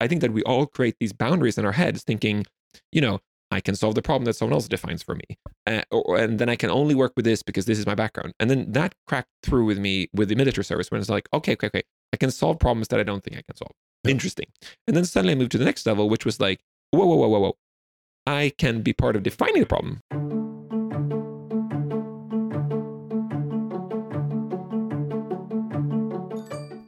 [0.00, 2.46] I think that we all create these boundaries in our heads, thinking,
[2.90, 5.38] you know, I can solve the problem that someone else defines for me.
[5.66, 8.32] Uh, or, and then I can only work with this because this is my background.
[8.40, 11.52] And then that cracked through with me with the military service when it's like, okay,
[11.52, 11.82] okay, okay,
[12.14, 13.72] I can solve problems that I don't think I can solve.
[14.04, 14.12] Yeah.
[14.12, 14.46] Interesting.
[14.86, 16.60] And then suddenly I moved to the next level, which was like,
[16.92, 17.56] whoa, whoa, whoa, whoa, whoa.
[18.26, 20.00] I can be part of defining the problem.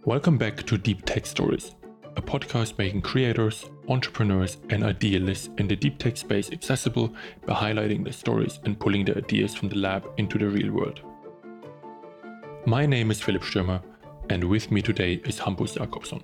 [0.04, 1.74] Welcome back to Deep Tech Stories,
[2.16, 7.12] a podcast making creators, entrepreneurs, and idealists in the deep tech space accessible
[7.46, 11.00] by highlighting their stories and pulling their ideas from the lab into the real world.
[12.66, 13.82] My name is Philip Stürmer,
[14.28, 16.22] and with me today is Hampus Jakobsson,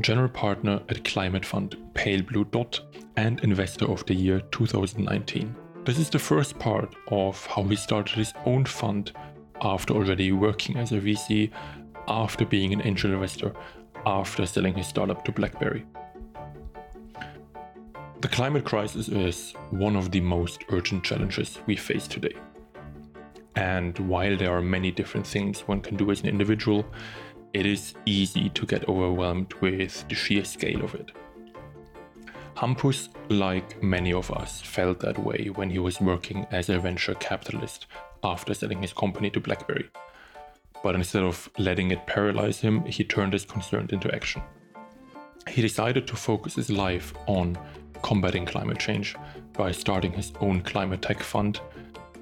[0.00, 2.80] general partner at climate fund Pale Blue Dot
[3.16, 5.56] and investor of the year 2019.
[5.84, 9.12] This is the first part of how he started his own fund
[9.62, 11.50] after already working as a VC
[12.08, 13.52] after being an angel investor,
[14.06, 15.84] after selling his startup to BlackBerry.
[18.20, 22.34] The climate crisis is one of the most urgent challenges we face today.
[23.56, 26.86] And while there are many different things one can do as an individual,
[27.52, 31.12] it is easy to get overwhelmed with the sheer scale of it.
[32.56, 37.14] Hampus, like many of us, felt that way when he was working as a venture
[37.14, 37.86] capitalist
[38.22, 39.90] after selling his company to BlackBerry
[40.84, 44.42] but instead of letting it paralyze him, he turned his concern into action.
[45.48, 47.56] He decided to focus his life on
[48.02, 49.16] combating climate change
[49.54, 51.58] by starting his own climate tech fund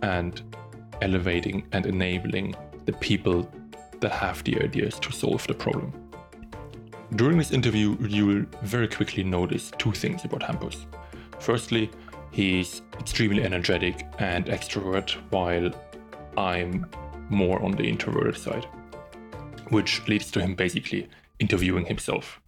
[0.02, 0.40] and
[1.00, 2.54] elevating and enabling
[2.84, 3.50] the people
[3.98, 5.92] that have the ideas to solve the problem.
[7.16, 10.86] During this interview, you will very quickly notice two things about Hampus.
[11.40, 11.90] Firstly,
[12.30, 15.68] he's extremely energetic and extrovert, while
[16.36, 16.86] I'm
[17.30, 18.66] more on the introverted side,
[19.68, 22.40] which leads to him basically interviewing himself.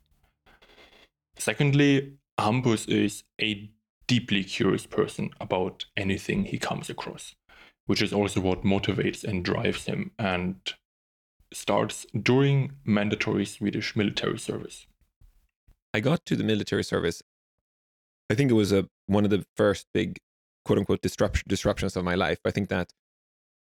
[1.36, 3.70] Secondly, Hampus is a
[4.06, 7.34] deeply curious person about anything he comes across,
[7.86, 10.56] which is also what motivates and drives him and
[11.52, 14.86] starts during mandatory Swedish military service.
[15.92, 17.22] I got to the military service.
[18.30, 20.18] I think it was a one of the first big
[20.64, 22.38] quote unquote disrupt, disruptions of my life.
[22.44, 22.92] I think that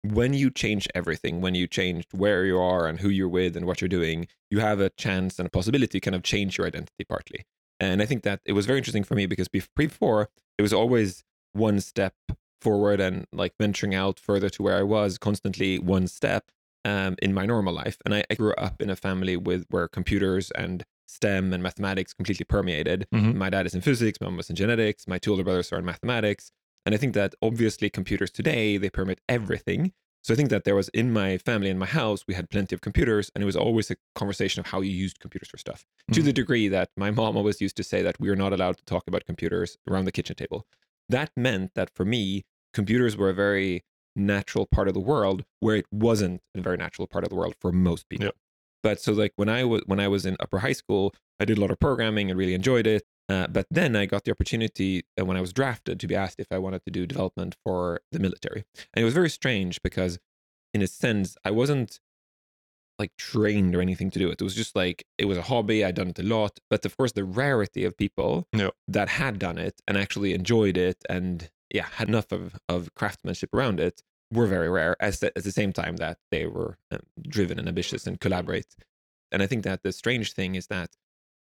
[0.04, 3.66] when you change everything, when you change where you are and who you're with and
[3.66, 6.68] what you're doing, you have a chance and a possibility to kind of change your
[6.68, 7.46] identity partly.
[7.80, 11.24] And I think that it was very interesting for me because before it was always
[11.54, 12.14] one step
[12.62, 16.52] forward and like venturing out further to where I was constantly one step
[16.86, 17.98] um, in my normal life.
[18.06, 22.14] And I, I, grew up in a family with where computers and STEM and mathematics
[22.14, 23.08] completely permeated.
[23.14, 23.36] Mhm.
[23.36, 25.80] My dad is in physics, my mom was in genetics, my two older brothers are
[25.80, 26.52] in mathematics.
[26.90, 29.94] And I think that obviously computers today, they permit everything.
[30.24, 32.74] So I think that there was in my family, in my house, we had plenty
[32.74, 35.86] of computers, and it was always a conversation of how you used computers for stuff.
[36.14, 36.24] To Mhm.
[36.26, 38.84] the degree that my mom always used to say that we are not allowed to
[38.86, 40.66] talk about computers around the kitchen table.
[41.10, 43.84] That meant that for me, computers were a very
[44.16, 47.54] natural part of the world where it wasn't a very natural part of the world
[47.62, 48.26] for most people.
[48.26, 48.32] Yeah.
[48.82, 51.60] But so like when I was when I was in upper high school, I did
[51.60, 53.04] a lot of programming and really enjoyed it.
[53.30, 56.40] Uh, but then I got the opportunity uh, when I was drafted to be asked
[56.40, 60.18] if I wanted to do development for the military, and it was very strange because,
[60.74, 62.00] in a sense, I wasn't
[62.98, 64.42] like trained or anything to do it.
[64.42, 65.86] It was just like it was a hobby.
[65.86, 68.72] I'd done it a lot, but of course, the rarity of people Yeah.
[68.88, 73.54] that had done it and actually enjoyed it and yeah had enough of, of craftsmanship
[73.54, 74.02] around it
[74.32, 74.96] were very rare.
[75.00, 78.76] As the, at the same time that they were um, driven and ambitious and collaborate.
[79.32, 80.90] And I think that the strange thing is that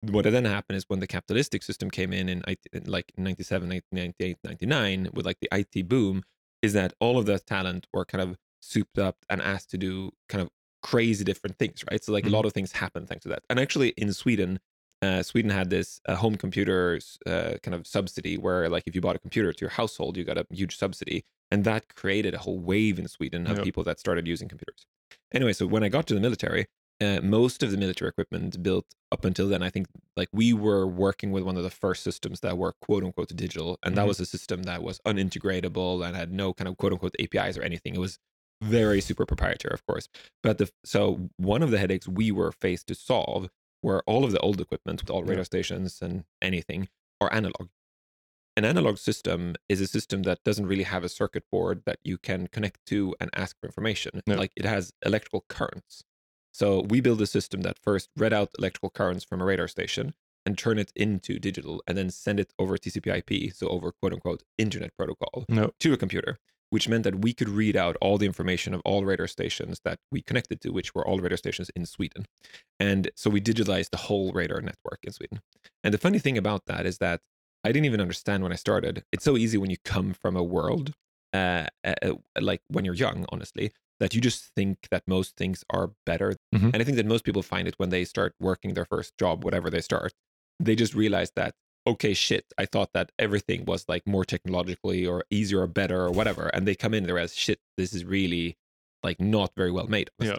[0.01, 4.37] what then happened is when the capitalistic system came in in, in like 97 98
[4.43, 6.23] 99 with like the IT boom
[6.61, 10.11] is that all of the talent were kind of souped up and asked to do
[10.29, 10.49] kind of
[10.81, 12.03] crazy different things right?
[12.03, 13.43] So like a lot of things happened thanks to that.
[13.49, 14.59] And actually in sweden
[15.01, 19.01] uh, sweden had this uh, home computers uh, kind of subsidy where like if you
[19.01, 21.23] bought a computer to your household you got a huge subsidy.
[21.51, 23.63] And that created a whole wave in sweden of Yep.
[23.65, 24.85] people that started using computers.
[25.33, 26.67] Anyway so when i got to the military
[27.01, 29.87] uh, most of the military equipment built up until then, I think
[30.17, 33.79] like we were working with one of the first systems that were quote unquote digital.
[33.83, 34.07] And that Mhm.
[34.09, 37.61] was a system that was unintegratable and had no kind of quote unquote APIs or
[37.63, 37.95] anything.
[37.95, 38.19] It was
[38.61, 40.09] very super proprietary, of course.
[40.43, 43.49] But the so one of the headaches we were faced to solve
[43.81, 45.29] were all of the old equipment with all Yeah.
[45.31, 46.89] radar stations and anything
[47.21, 47.69] are analog.
[48.57, 52.17] An analog system is a system that doesn't really have a circuit board that you
[52.17, 54.21] can connect to and ask for information.
[54.27, 54.35] Yeah.
[54.35, 56.03] Like it has electrical currents.
[56.59, 60.13] So we build a system that first read out electrical currents from a radar station
[60.45, 64.43] and turn it into digital and then send it over TCP/IP, so over quote unquote
[64.57, 65.71] internet protocol No.
[65.79, 66.37] to a computer.
[66.71, 69.97] which meant that we could read out all the information of all radar stations that
[70.11, 72.27] we connected to, which were all radar stations in Sweden.
[72.79, 75.39] And so we digitalized the whole radar network in Sweden.
[75.83, 77.21] And the funny thing about that is that
[77.63, 79.03] I didn't even understand when I started.
[79.11, 80.93] It's so easy when you come from a world,
[81.33, 85.91] uh, uh, like when you're young, honestly, that you just think that most things are
[86.05, 86.35] better.
[86.55, 86.73] Mhm.
[86.73, 89.43] And I think that most people find it when they start working their first job,
[89.43, 90.13] whatever they start,
[90.59, 91.55] they just realize that,
[91.85, 96.11] okay, shit, I thought that everything was like more technologically or easier or better or
[96.11, 96.47] whatever.
[96.47, 98.57] And they come in there as, shit, this is really
[99.03, 100.35] like not very well made, Yeah.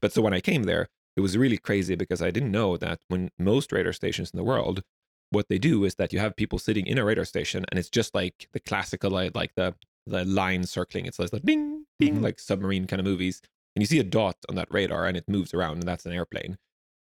[0.00, 3.00] But so when I came there, it was really crazy because I didn't know that
[3.08, 4.82] when most radar stations in the world,
[5.30, 7.90] what they do is that you have people sitting in a radar station and it's
[7.90, 9.74] just like the classical like, like the
[10.06, 12.22] the line circling it's like the ding ding Mhm.
[12.22, 13.40] like submarine kind of movies
[13.74, 16.12] and you see a dot on that radar and it moves around and that's an
[16.12, 16.58] airplane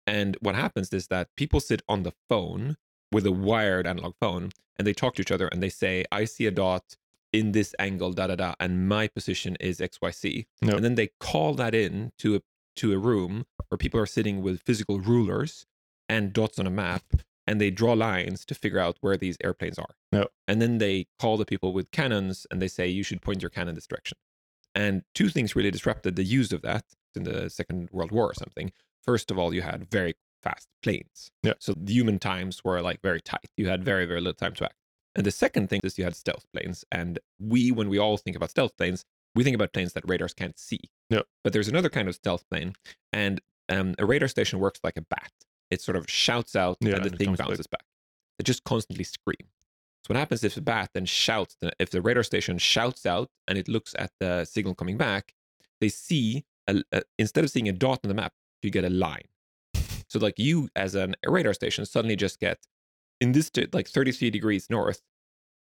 [0.08, 2.78] and what happens is that people sit on the phone
[3.12, 6.26] with a wired analog phone and they talk to each other and they say i
[6.26, 6.96] see a dot
[7.34, 10.46] in this angle da da da and my position is XYZ.
[10.62, 10.74] Yep.
[10.76, 12.42] and then they call that in to a
[12.78, 15.66] to a room where people are sitting with physical rulers
[16.08, 17.04] and dots on a map
[17.48, 19.96] and they draw lines to figure out where these airplanes are.
[20.12, 20.32] Yep.
[20.48, 23.50] And then they call the people with cannons and they say, you should point your
[23.50, 24.18] cannon this direction.
[24.76, 26.84] And two things really disrupted the use of that
[27.16, 28.72] in the Second World War or something.
[29.02, 31.32] First of all, you had very fast planes.
[31.44, 31.54] Yeah.
[31.60, 33.50] So the human times were like very tight.
[33.58, 34.76] You had very, very little time to act.
[35.16, 36.84] And the second thing is you had stealth planes.
[36.92, 40.34] And we, when we all think about stealth planes, we think about planes that radars
[40.34, 40.82] can't see.
[41.10, 41.22] Yeah.
[41.44, 42.74] But there's another kind of stealth plane.
[43.14, 43.40] And
[43.70, 45.32] um, a radar station works like a bat.
[45.72, 47.48] It sort of shouts out Yeah, and the and thing comes back.
[47.48, 47.86] bounces back.
[48.40, 49.48] It just constantly scream.
[50.06, 53.58] So what happens if the bat then shouts, if the radar station shouts out and
[53.58, 55.34] it looks at the signal coming back,
[55.82, 58.90] they see, a, a- instead of seeing a dot on the map, you get a
[58.90, 59.24] line.
[60.08, 62.60] So like you as an a radar station suddenly just get,
[63.20, 65.02] in this, like 33 degrees north,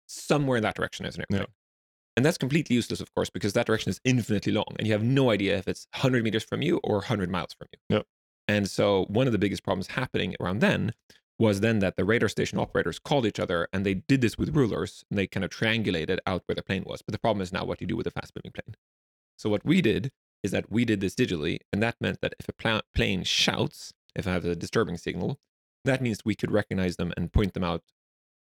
[0.06, 1.40] somewhere in that direction is an Yeah.
[1.40, 1.54] airplane.
[2.16, 5.02] And that's completely useless, of course, because that direction is infinitely long and you have
[5.02, 7.96] no idea if it's 100 meters from you or 100 miles from you.
[7.96, 8.06] Yep.
[8.48, 10.94] And so one of the biggest problems happening around then
[11.40, 14.54] was then that the radar station operators called each other and they did this with
[14.54, 17.00] rulers and they kind of triangulated out where the plane was.
[17.00, 18.76] But the problem is now what do you do with a fast moving plane.
[19.38, 22.48] So what we did is that we did this digitally, and that meant that if
[22.48, 25.38] a pla- plane shouts, if I have a disturbing signal,
[25.86, 27.82] that means we could recognize them and point them out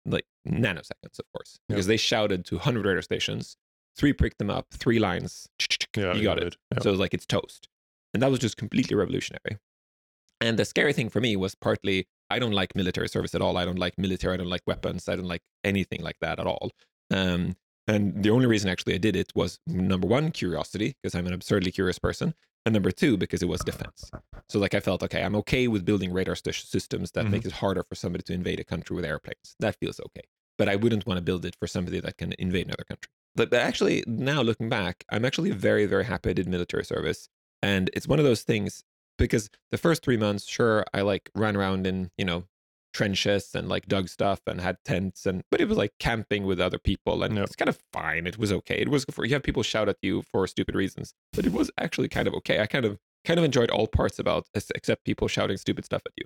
[0.05, 3.55] like nanoseconds, of course, because they shouted to 100 radar stations,
[3.95, 5.47] three pricked them up, three lines,
[5.95, 6.57] Yeah, you got it.
[6.73, 6.81] Yeah.
[6.81, 7.67] So like it's toast.
[8.15, 9.59] And that was just completely revolutionary.
[10.41, 13.57] And the scary thing for me was partly I don't like military service at all.
[13.57, 14.33] I don't like military.
[14.33, 15.07] I don't like weapons.
[15.09, 16.71] I don't like anything like that at all.
[17.11, 17.55] Um,
[17.87, 21.33] and the only reason actually I did it was number one, curiosity, because I'm an
[21.33, 22.35] absurdly curious person.
[22.65, 24.11] And number two, because it was defense.
[24.49, 27.31] So like I felt, okay, I'm okay with building radar st- systems that Mhm.
[27.31, 29.55] make it harder for somebody to invade a country with airplanes.
[29.59, 30.27] That feels okay.
[30.57, 33.09] But I wouldn't want to build it for somebody that can invade another country.
[33.35, 37.29] But, but actually, now looking back, I'm actually very, very happy I did military service.
[37.63, 38.83] And it's one of those things
[39.19, 42.45] because the first three months, sure, I like ran around in, you know,
[42.93, 46.59] trenches and like dug stuff and had tents and but it was like camping with
[46.59, 48.25] other people and it's kind of fine.
[48.25, 48.75] It was okay.
[48.75, 51.69] It was for you have people shout at you for stupid reasons, but it was
[51.77, 52.59] actually kind of okay.
[52.59, 56.01] I kind of kind of enjoyed all parts about ex- except people shouting stupid stuff
[56.05, 56.25] at you.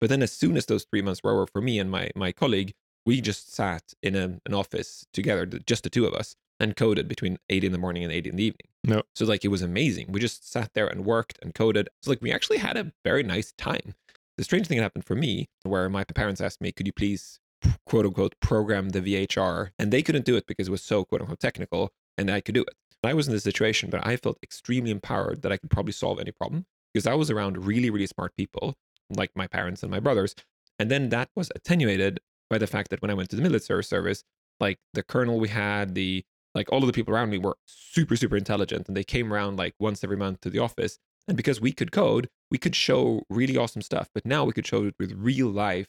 [0.00, 2.32] But then as soon as those three months were over for me and my my
[2.32, 2.72] colleague,
[3.06, 7.08] we just sat in a, an office together, just the two of us, and coded
[7.08, 8.71] between eight in the morning and eight in the evening.
[8.84, 9.02] No.
[9.14, 10.10] So like it was amazing.
[10.10, 11.88] We just sat there and worked and coded.
[12.02, 13.94] So like we actually had a very nice time.
[14.36, 17.38] The strange thing that happened for me, where my parents asked me, "Could you please
[17.86, 21.20] quote unquote program the VHR?" and they couldn't do it because it was so quote
[21.20, 22.74] unquote technical, and I could do it.
[23.04, 26.18] I was in this situation, but I felt extremely empowered that I could probably solve
[26.20, 28.74] any problem because I was around really really smart people
[29.10, 30.34] like my parents and my brothers,
[30.78, 32.20] and then that was attenuated
[32.50, 34.24] by the fact that when I went to the military service,
[34.60, 36.24] like the colonel we had, the
[36.54, 39.56] like all of the people around me were super super intelligent and they came around
[39.56, 43.22] like once every month to the office and because we could code we could show
[43.28, 45.88] really awesome stuff but now we could show it with real life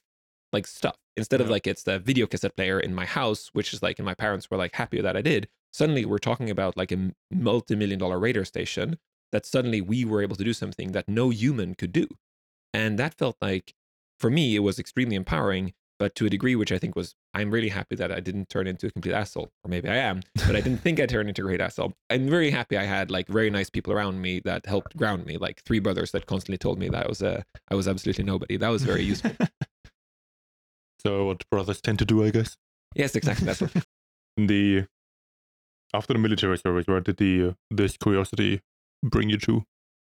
[0.51, 0.98] like stuff.
[1.17, 4.05] Instead of like it's the video cassette player in my house which is like and
[4.05, 8.00] my parents were like happy that i did suddenly we're talking about like a multi-million
[8.00, 8.98] dollar radar station
[9.34, 12.08] that suddenly we were able to do something that no human could do.
[12.74, 13.74] And that felt like
[14.20, 17.50] for me it was extremely empowering but to a degree which i think was i'm
[17.50, 20.55] really happy that i didn't turn into a complete asshole or maybe i am but
[20.55, 23.27] i didn't think i turned into a great asshole i'm very happy i had like
[23.27, 26.77] very nice people around me that helped ground me like three brothers that constantly told
[26.77, 29.31] me that i was a I was absolutely nobody that was very useful
[31.00, 32.57] so what brothers tend to do, I guess.
[32.95, 33.72] yes exactly that's what
[34.38, 34.86] the
[35.93, 38.62] after the military service, where did the this curiosity
[39.03, 39.63] bring you to?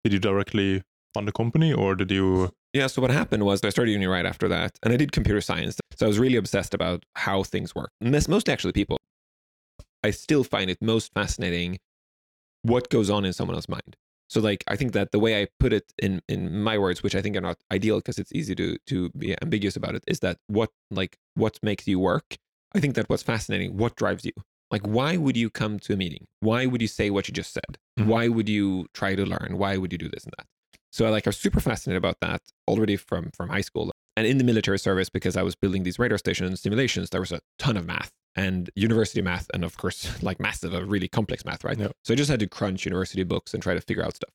[0.03, 2.51] Did you directly fund a company, or did you?
[2.75, 5.39] Yeah, so what happened was I started uni right after that, and I did computer
[5.39, 5.77] science.
[5.95, 7.89] So I was really obsessed about how things work.
[8.01, 8.97] Most, mostly actually people.
[10.03, 11.79] I still find it most fascinating
[12.63, 13.95] what goes on in someone else's mind.
[14.27, 17.15] So like I think that the way I put it in in my words, which
[17.15, 20.19] I think are not ideal because it's easy to to be ambiguous about it, is
[20.19, 22.35] that what like what makes you work.
[22.75, 24.33] I think that what's fascinating, what drives you.
[24.69, 26.25] Like why would you come to a meeting?
[26.41, 27.77] Why would you say what you just said?
[27.97, 28.07] Mhm.
[28.07, 29.57] Why would you try to learn?
[29.57, 30.47] Why would you do this and that?
[30.95, 34.25] So I like I was super fascinated about that already from from high school and
[34.25, 37.09] in the military service because I was building these radar station simulations.
[37.09, 40.85] There was a ton of math and university math, and of course like massive, a
[40.85, 41.77] really complex math, right?
[41.77, 41.89] Yeah.
[42.05, 44.29] So I just had to crunch university books and try to figure out stuff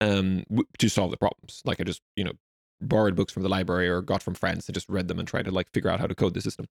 [0.00, 1.60] um, w- to solve the problems.
[1.66, 2.32] Like I just you know
[2.80, 5.44] borrowed books from the library or got from friends and just read them and tried
[5.44, 6.66] to like figure out how to code the system.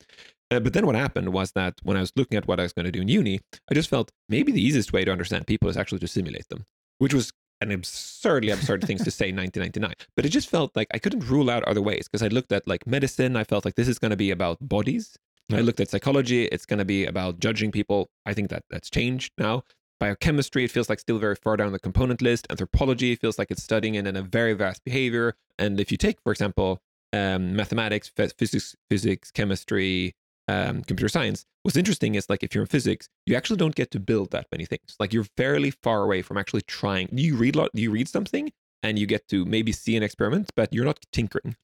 [0.49, 2.73] Uh, but then what happened was that when I was looking at what I was
[2.73, 5.69] going to do in uni, I just felt maybe the easiest way to understand people
[5.69, 6.65] is actually to simulate them,
[6.97, 7.31] which was
[7.65, 9.93] an absurdly absurd things to say in 1999.
[10.15, 12.67] But it just felt like I couldn't rule out other ways because I looked at
[12.67, 13.35] like medicine.
[13.35, 15.17] I felt like this is going to be about bodies.
[15.51, 16.45] I looked at psychology.
[16.45, 18.09] It's going to be about judging people.
[18.25, 19.63] I think that that's changed now.
[19.99, 22.47] Biochemistry, it feels like still very far down the component list.
[22.49, 25.35] Anthropology feels like it's studying in, in a very vast behavior.
[25.57, 26.81] And if you take, for example,
[27.13, 30.15] um, mathematics, phys- physics, physics, chemistry,
[30.47, 33.91] um, computer science, what's interesting is like if you're in physics, you actually don't get
[33.91, 34.95] to build that many things.
[34.99, 37.09] Like you're fairly far away from actually trying.
[37.11, 38.51] You read lot, you read something,
[38.83, 41.55] and you get to maybe see an experiment, but you're not tinkering.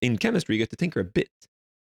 [0.00, 1.30] In chemistry, you get to tinker a bit.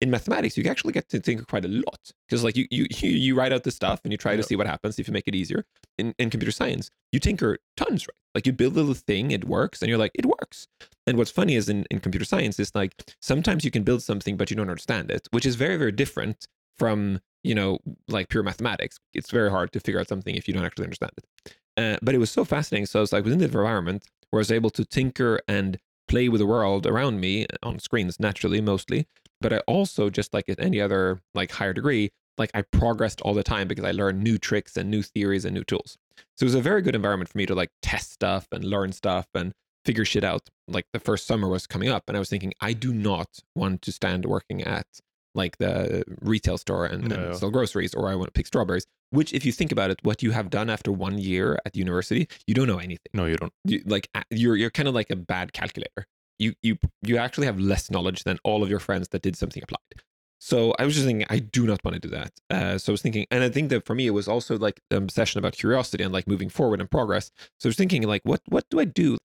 [0.00, 3.10] In mathematics, you actually get to tinker quite a lot because like you you you
[3.26, 4.46] you write out the stuff and you try to Yeah.
[4.46, 5.64] see what happens if you make it easier.
[5.98, 8.14] In in computer science, you tinker tons, right?
[8.34, 10.68] Like you build a little thing, it works, and you're like, it works.
[11.06, 14.36] And what's funny is in, in computer science is like sometimes you can build something
[14.36, 16.46] but you don't understand it, which is very, very different
[16.78, 17.78] from, you know,
[18.08, 18.98] like pure mathematics.
[19.12, 21.54] It's very hard to figure out something if you don't actually understand it.
[21.76, 22.86] Uh, but it was so fascinating.
[22.86, 26.28] So I was like within the environment where I was able to tinker and play
[26.28, 29.06] with the world around me on screens naturally, mostly.
[29.40, 33.34] But I also, just like at any other like higher degree, like I progressed all
[33.34, 35.96] the time because I learned new tricks and new theories and new tools.
[36.36, 38.92] So it was a very good environment for me to like test stuff and learn
[38.92, 39.52] stuff and
[39.84, 40.48] figure shit out.
[40.68, 43.82] Like the first summer was coming up, and I was thinking, I do not want
[43.82, 44.86] to stand working at
[45.34, 47.16] like the retail store and, No.
[47.16, 48.86] and sell groceries, or I want to pick strawberries.
[49.10, 52.28] Which, if you think about it, what you have done after one year at university,
[52.46, 53.10] you don't know anything.
[53.12, 53.52] No, you don't.
[53.64, 56.06] You, like you're you're kind of like a bad calculator.
[56.40, 59.62] You you you actually have less knowledge than all of your friends that did something
[59.62, 60.02] applied.
[60.40, 62.32] So I was just thinking, I do not want to do that.
[62.48, 64.80] Uh, so I was thinking, and I think that for me, it was also like
[64.90, 67.30] an obsession about curiosity and like moving forward and progress.
[67.58, 69.18] So I was thinking, like, what what do I do?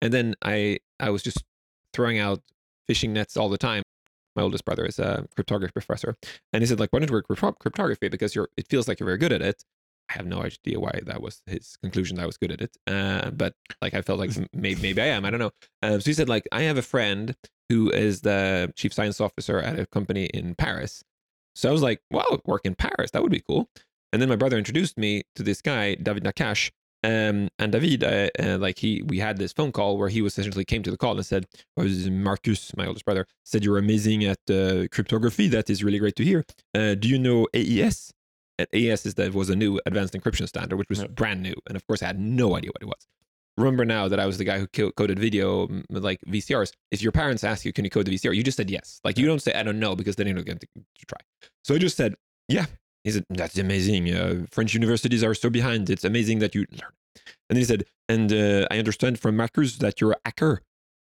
[0.00, 1.44] And then I I was just
[1.92, 2.40] throwing out
[2.88, 3.82] fishing nets all the time.
[4.34, 6.16] My oldest brother is a cryptography professor,
[6.54, 9.06] and he said, like, why don't you work cryptography because you're it feels like you're
[9.06, 9.62] very good at it.
[10.12, 12.76] I have no idea why that was his conclusion that I was good at it.
[12.86, 15.24] Uh, but like I felt like maybe maybe I am.
[15.24, 15.52] I don't know.
[15.82, 17.34] Um, so he said like I have a friend
[17.68, 21.02] who is the chief science officer at a company in Paris.
[21.54, 23.68] So I was like, wow, work in Paris, that would be cool.
[24.12, 26.70] And then my brother introduced me to this guy, David Naccache.
[27.04, 30.38] Um, and David, uh, uh, like he, we had this phone call where he was
[30.38, 34.24] essentially came to the call and said, oh, Marcus, my oldest brother, said you're amazing
[34.24, 35.48] at uh, cryptography.
[35.48, 36.44] That is really great to hear.
[36.74, 38.12] Uh, do you know AES?
[38.74, 41.54] AES is that was a new advanced encryption standard, which was brand new.
[41.68, 43.06] And of course, I had no idea what it was.
[43.58, 46.72] Remember now that I was the guy who co- coded video, like VCRs.
[46.90, 48.34] If your parents ask you, can you code the VCR?
[48.34, 49.00] You just said yes.
[49.04, 50.66] Like you don't say, I don't know, because then you're not going to,
[51.06, 51.18] try.
[51.64, 52.14] So I just said,
[52.48, 52.66] yeah.
[53.04, 54.14] He said, that's amazing.
[54.14, 55.90] Uh, French universities are so behind.
[55.90, 56.92] It's amazing that you learn.
[57.50, 60.62] And then he said, and uh, I understand from Marcus that you're a hacker.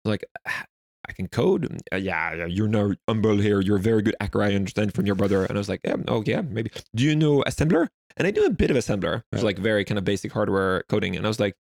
[0.04, 0.64] Like, "Ah,
[1.08, 1.80] I can code.
[1.92, 3.60] Uh, yeah, yeah, you're not humble here.
[3.60, 4.42] You're a very good hacker.
[4.42, 5.44] I understand from your brother.
[5.44, 6.70] And I was like, yeah, oh yeah, maybe.
[6.94, 7.88] Do you know assembler?
[8.16, 10.84] And I do a bit of assembler, which is like very kind of basic hardware
[10.88, 11.16] coding.
[11.16, 11.56] And I was like,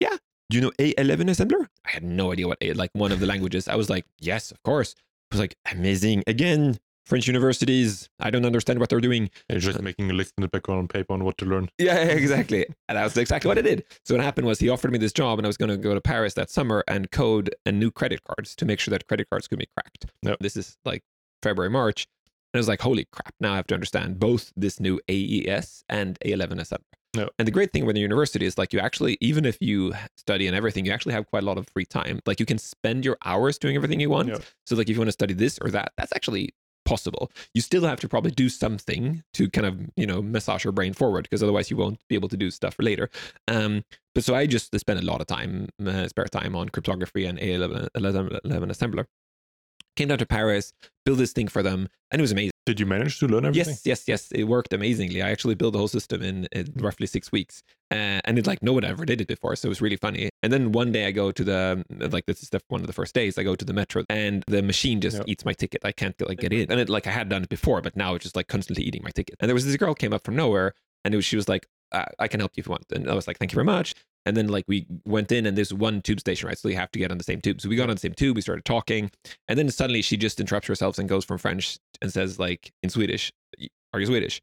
[0.00, 0.16] yeah.
[0.50, 1.66] Do you know A11 assembler?
[1.86, 3.68] I had no idea what A, like one of the languages.
[3.68, 4.94] I was like, yes, of course.
[5.30, 6.24] I was like, amazing.
[6.26, 8.08] Again, French universities.
[8.20, 9.30] I don't understand what they're doing.
[9.48, 11.68] You're just uh, making a list in the background on paper on what to learn.
[11.78, 12.66] Yeah, exactly.
[12.88, 13.84] And that was exactly what I did.
[14.04, 15.94] So what happened was he offered me this job and I was going to go
[15.94, 19.28] to Paris that summer and code a new credit cards to make sure that credit
[19.30, 20.06] cards could be cracked.
[20.22, 20.38] Yep.
[20.40, 21.02] This is like
[21.42, 22.06] February, March.
[22.52, 25.84] And I was like, holy crap, now I have to understand both this new AES
[25.88, 26.80] and A11 assembler.
[27.14, 27.30] Yep.
[27.38, 30.46] And the great thing with the university is like you actually, even if you study
[30.46, 32.20] and everything, you actually have quite a lot of free time.
[32.24, 34.28] Like you can spend your hours doing everything you want.
[34.28, 34.42] Yep.
[34.66, 37.30] So like if you want to study this or that, that's actually possible.
[37.54, 40.92] You still have to probably do something to kind of, you know, massage your brain
[40.92, 43.10] forward because otherwise you won't be able to do stuff later.
[43.48, 43.84] Um,
[44.14, 47.38] but so I just spent a lot of time, uh, spare time on cryptography and
[47.38, 49.06] A11, 11, 11 assembler.
[49.96, 50.72] Came down to Paris,
[51.04, 52.51] built this thing for them, and it was amazing.
[52.64, 53.72] Did you manage to learn everything?
[53.72, 54.30] Yes, yes, yes.
[54.30, 55.20] It worked amazingly.
[55.20, 58.62] I actually built the whole system in, in roughly six weeks, uh, and it like
[58.62, 60.30] no one ever did it before, so it was really funny.
[60.44, 62.92] And then one day I go to the like this is the, one of the
[62.92, 65.24] first days I go to the metro, and the machine just Yeah.
[65.26, 65.84] eats my ticket.
[65.84, 68.14] I can't like get in, and it like I had done it before, but now
[68.14, 69.36] it's just like constantly eating my ticket.
[69.40, 70.74] And there was this girl came up from nowhere.
[71.04, 72.84] And it was, she was like, I, I can help you if you want.
[72.92, 73.94] And I was like, thank you very much.
[74.24, 76.56] And then like we went in and there's one tube station, right?
[76.58, 77.60] So you have to get on the same tube.
[77.60, 79.10] So we got on the same tube, we started talking.
[79.48, 82.90] And then suddenly she just interrupts herself and goes from French and says like in
[82.90, 83.32] Swedish,
[83.92, 84.40] are you Swedish?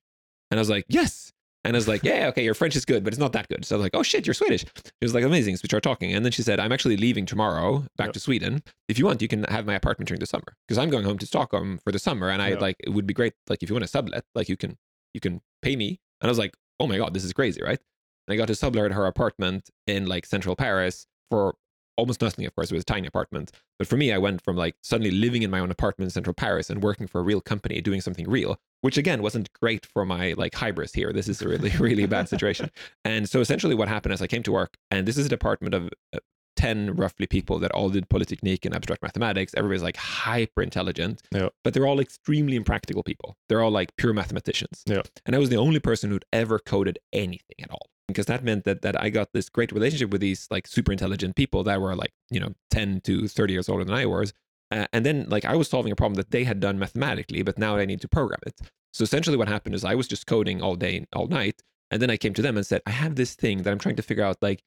[0.51, 1.31] And I was like, yes.
[1.65, 3.65] And I was like, yeah, okay, your French is good, but it's not that good.
[3.65, 4.61] So I was like, oh shit, you're Swedish.
[4.85, 5.55] She was like, amazing.
[5.57, 6.13] So we started talking.
[6.13, 8.13] And then she said, I'm actually leaving tomorrow back Yep.
[8.13, 8.63] to Sweden.
[8.87, 11.17] If you want, you can have my apartment during the summer because I'm going home
[11.17, 12.29] to Stockholm for the summer.
[12.29, 12.61] And I Yep.
[12.61, 13.33] like, it would be great.
[13.49, 14.77] Like if you want to sublet, like you can,
[15.13, 15.99] you can pay me.
[16.21, 17.79] And I was like, oh my God, this is crazy, right?
[18.27, 21.55] And I got to sublet her apartment in like central Paris for
[21.99, 22.45] almost nothing.
[22.45, 23.51] Of course, it was a tiny apartment.
[23.77, 26.33] But for me, I went from like suddenly living in my own apartment in central
[26.33, 30.05] Paris and working for a real company, doing something real, which again wasn't great for
[30.05, 31.11] my like hybris here.
[31.11, 32.71] This is a really, really bad situation.
[33.05, 35.73] And so essentially, what happened is I came to work, and this is a department
[35.73, 36.19] of uh,
[36.59, 39.53] 10 roughly people that all did Polytechnique and abstract mathematics.
[39.55, 41.49] Everybody's like hyper intelligent, Yeah.
[41.63, 43.37] but they're all extremely impractical people.
[43.47, 44.83] They're all like pure mathematicians.
[44.85, 45.03] Yeah.
[45.25, 47.87] And I was the only person who'd ever coded anything at all.
[48.07, 51.35] Because that meant that that I got this great relationship with these like super intelligent
[51.35, 54.33] people that were like, you know, 10 to 30 years older than I was.
[54.71, 57.57] Uh, and then like I was solving a problem that they had done mathematically, but
[57.57, 58.59] now I need to program it.
[58.93, 61.61] So essentially what happened is I was just coding all day, all night.
[61.91, 63.95] And then I came to them and said, I have this thing that I'm trying
[63.95, 64.37] to figure out.
[64.43, 64.61] Like,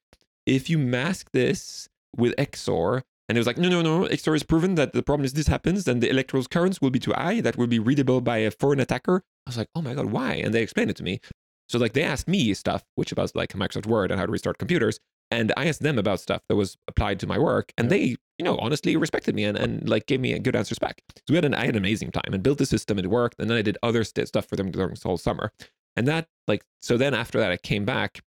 [0.46, 4.42] if you mask this with XOR, and it was like, no, no, no, XOR is
[4.42, 7.40] proven that the problem is this happens, and the electrical currents will be too high.
[7.40, 9.22] That will be readable by a foreign attacker.
[9.46, 10.34] I was like, oh my God, why?
[10.34, 11.20] And they explained it to me.
[11.68, 14.58] So like they asked me stuff, which about like Microsoft Word and how to restart
[14.58, 14.98] computers.
[15.30, 17.72] And I asked them about stuff that was applied to my work.
[17.78, 17.96] And Yeah.
[17.96, 18.04] they,
[18.38, 21.00] you know, honestly respected me and, and like gave me good answers back.
[21.16, 22.98] So we had an I had an amazing time and built the system.
[22.98, 23.36] It worked.
[23.40, 25.50] And then I did other st- stuff for them during the whole summer.
[25.96, 28.20] And that like so then after that I came back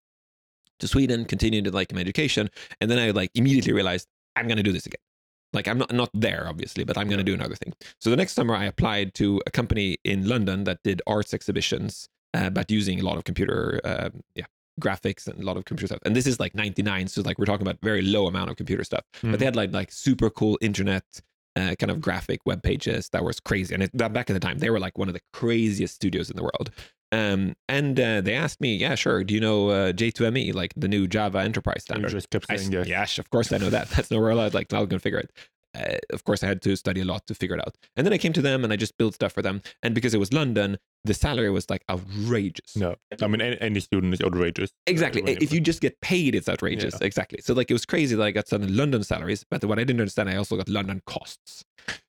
[0.80, 4.72] to Sweden, continued like my education, and then I like immediately realized I'm gonna do
[4.72, 5.00] this again.
[5.52, 7.72] Like I'm not not there obviously, but I'm gonna do another thing.
[8.00, 12.08] So the next summer I applied to a company in London that did arts exhibitions,
[12.34, 14.44] uh, but using a lot of computer, um, yeah,
[14.80, 16.02] graphics and a lot of computer stuff.
[16.04, 18.84] And this is like 99, so like we're talking about very low amount of computer
[18.84, 19.04] stuff.
[19.30, 21.04] But they had like like super cool internet.
[21.58, 24.40] Uh, kind of graphic web pages that was crazy, and it, that back in the
[24.40, 26.70] time they were like one of the craziest studios in the world.
[27.12, 29.22] Um, and uh, they asked me, yeah, sure.
[29.24, 32.10] Do you know uh, J2ME, like the new Java enterprise standard?
[32.10, 32.88] you just kept I saying s- yes.
[32.88, 33.88] yes, of course I know that.
[33.90, 34.54] That's nowhere allowed.
[34.54, 35.30] Like, I'm going to figure it.
[35.76, 37.76] Uh, of course, I had to study a lot to figure it out.
[37.96, 39.62] And then I came to them and I just built stuff for them.
[39.82, 42.76] And because it was London, the salary was like outrageous.
[42.76, 44.70] No, I mean any, any student is outrageous.
[44.86, 45.22] Exactly.
[45.22, 46.96] If you just get paid, it's outrageous.
[47.00, 47.06] Yeah.
[47.06, 47.40] Exactly.
[47.42, 50.00] So like it was crazy that I got some London salaries, but what I didn't
[50.00, 51.64] understand, I also got London costs.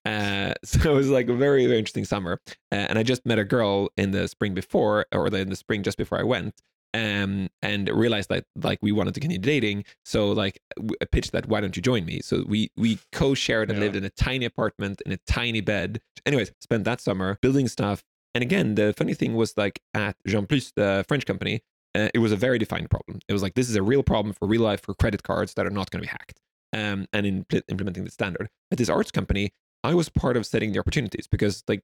[0.06, 2.40] Uh, so it was like a very, very interesting summer.
[2.72, 5.56] Uh, and I just met a girl in the spring before, or the, in the
[5.56, 6.62] spring just before I went.
[6.94, 10.60] Um, and realized that like we wanted to continue dating, so like
[11.02, 12.22] I pitched that why don't you join me?
[12.24, 13.86] So we we co-shared and Yeah.
[13.86, 16.02] lived in a tiny apartment in a tiny bed.
[16.26, 18.04] Anyways, spent that summer building stuff.
[18.34, 21.62] And again, the funny thing was like at Gemplus, the French company,
[21.94, 23.20] uh, it was a very defined problem.
[23.28, 25.66] It was like this is a real problem for real life for credit cards that
[25.66, 26.40] are not going to be hacked.
[26.74, 29.52] Um, and in pl- implementing the standard at this arts company,
[29.84, 31.82] I was part of setting the opportunities because like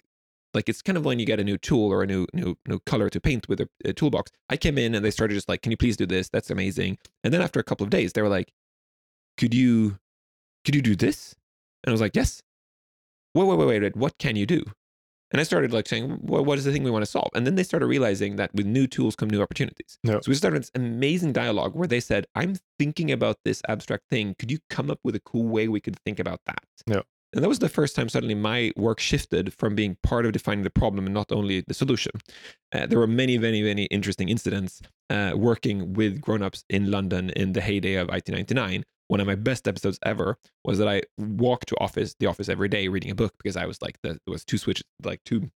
[0.53, 2.79] like it's kind of when you get a new tool or a new new new
[2.79, 4.31] color to paint with a, a toolbox.
[4.49, 6.29] I came in and they started just like, can you please do this?
[6.29, 6.97] That's amazing.
[7.23, 8.53] And then after a couple of days, they were like,
[9.37, 9.97] could you
[10.65, 11.35] could you do this?
[11.83, 12.41] And I was like, yes.
[13.35, 13.95] Wait, wait, wait, wait, wait.
[13.95, 14.63] What can you do?
[15.31, 17.29] And I started like saying, well, what is the thing we want to solve?
[17.33, 19.97] And then they started realizing that with new tools come new opportunities.
[20.21, 24.35] So we started this amazing dialogue where they said, I'm thinking about this abstract thing.
[24.37, 26.63] Could you come up with a cool way we could think about that?
[26.85, 27.01] Yeah.
[27.33, 30.63] And that was the first time suddenly my work shifted from being part of defining
[30.63, 32.11] the problem and not only the solution.
[32.73, 37.53] Uh, there were many, many, many interesting incidents uh, working with grown-ups in London in
[37.53, 38.83] the heyday of IT99.
[39.07, 42.69] One of my best episodes ever was that I walked to office, the office every
[42.69, 45.49] day, reading a book because I was like, the, there was two switches, like two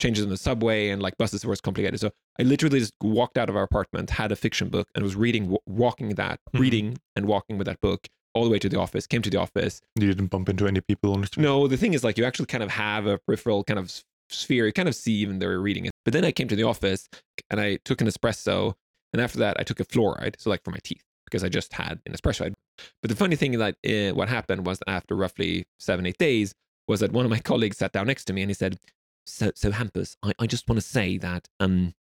[0.00, 2.00] changes in the subway and like buses were complicated.
[2.00, 5.14] So I literally just walked out of our apartment, had a fiction book, and was
[5.14, 6.60] reading, w- walking that, Mhm.
[6.60, 9.06] reading and walking with that book all the way to the office.
[9.06, 11.42] Came to the office, You didn't bump into any people on the street.
[11.42, 13.92] no, the thing is, like, you actually kind of have a peripheral kind of
[14.28, 14.66] sphere.
[14.66, 15.92] You kind of see even they're reading it.
[16.04, 17.08] But then I came to the office
[17.50, 18.74] and I took an espresso.
[19.12, 20.36] And after that, I took a fluoride.
[20.38, 22.54] So, like, for my teeth, because I just had an espresso.
[23.02, 26.54] But the funny thing that uh, what happened was after roughly seven, eight days,
[26.86, 28.78] was that one of my colleagues sat down next to me and he said,
[29.26, 31.94] So, so Hampus, I, I just want to say that um,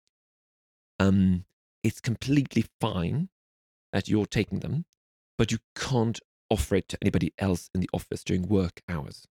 [1.01, 1.45] um,
[1.83, 3.29] it's completely fine
[3.93, 4.85] that you're taking them,
[5.39, 6.21] but you can't
[6.51, 9.27] offer it to anybody else in the office during work hours.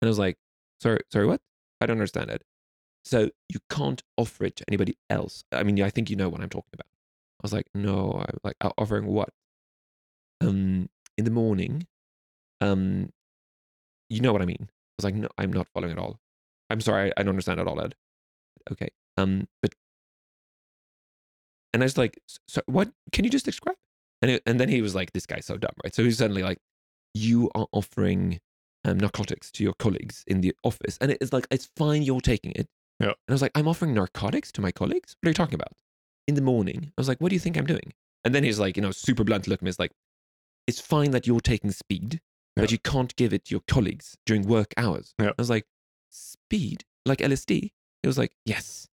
[0.00, 0.38] And I was like,
[0.82, 1.40] sorry, sorry, what?
[1.80, 2.42] I don't understand it.
[3.04, 5.44] So you can't offer it to anybody else.
[5.52, 6.86] I mean, I think you know what I'm talking about.
[7.40, 9.30] I was like, no, I'm like "Uh, offering what?
[10.40, 10.88] Um,
[11.18, 11.86] in the morning,
[12.60, 13.10] um,
[14.08, 14.58] you know what I mean.
[14.70, 16.20] I was like, no, I'm not following at all.
[16.70, 17.94] I'm sorry, I, I don't understand at all, Ed.
[18.70, 18.88] Okay.
[19.16, 19.74] Um, but
[21.72, 22.90] And I was like, so what?
[23.12, 23.76] Can you just describe?
[24.22, 25.94] And it, and then he was like, this guy's so dumb, right?
[25.94, 26.58] So he's suddenly like,
[27.14, 28.40] you are offering
[28.84, 32.52] um, narcotics to your colleagues in the office, and it's like it's fine you're taking
[32.52, 32.68] it.
[33.00, 33.08] Yeah.
[33.08, 35.16] And I was like, I'm offering narcotics to my colleagues.
[35.20, 35.72] What are you talking about?
[36.28, 37.92] In the morning, I was like, what do you think I'm doing?
[38.24, 39.68] And then he's like, you know, super blunt look at me.
[39.70, 39.90] It's like,
[40.68, 42.20] it's fine that you're taking speed,
[42.56, 42.62] Yeah.
[42.62, 45.14] but you can't give it to your colleagues during work hours.
[45.18, 45.30] Yeah.
[45.30, 45.66] I was like,
[46.10, 46.84] speed?
[47.04, 47.70] Like LSD?
[48.02, 48.86] He was like, yes.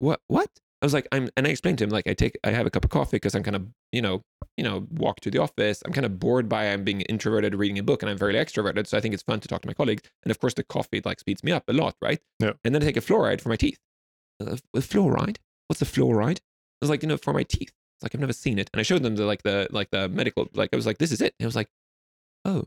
[0.00, 0.20] What?
[0.26, 0.50] What?
[0.82, 2.70] I was like, I'm, and I explained to him, like, I take, I have a
[2.70, 4.22] cup of coffee because I'm kind of, you know,
[4.56, 5.80] you know, walk to the office.
[5.86, 8.88] I'm kind of bored by I'm being introverted reading a book, and I'm very extroverted,
[8.88, 10.02] so I think it's fun to talk to my colleagues.
[10.24, 12.20] And of course, the coffee like speeds me up a lot, right?
[12.40, 12.52] Yeah.
[12.64, 13.78] And then I take a fluoride for my teeth.
[14.40, 15.36] Uh, a fluoride?
[15.68, 16.38] What's a fluoride?
[16.38, 16.42] I
[16.80, 17.70] was like, you know, for my teeth.
[17.70, 20.08] It's like I've never seen it, and I showed them the like the like the
[20.08, 21.34] medical like I was like, this is it.
[21.38, 21.68] And I was like,
[22.44, 22.64] oh,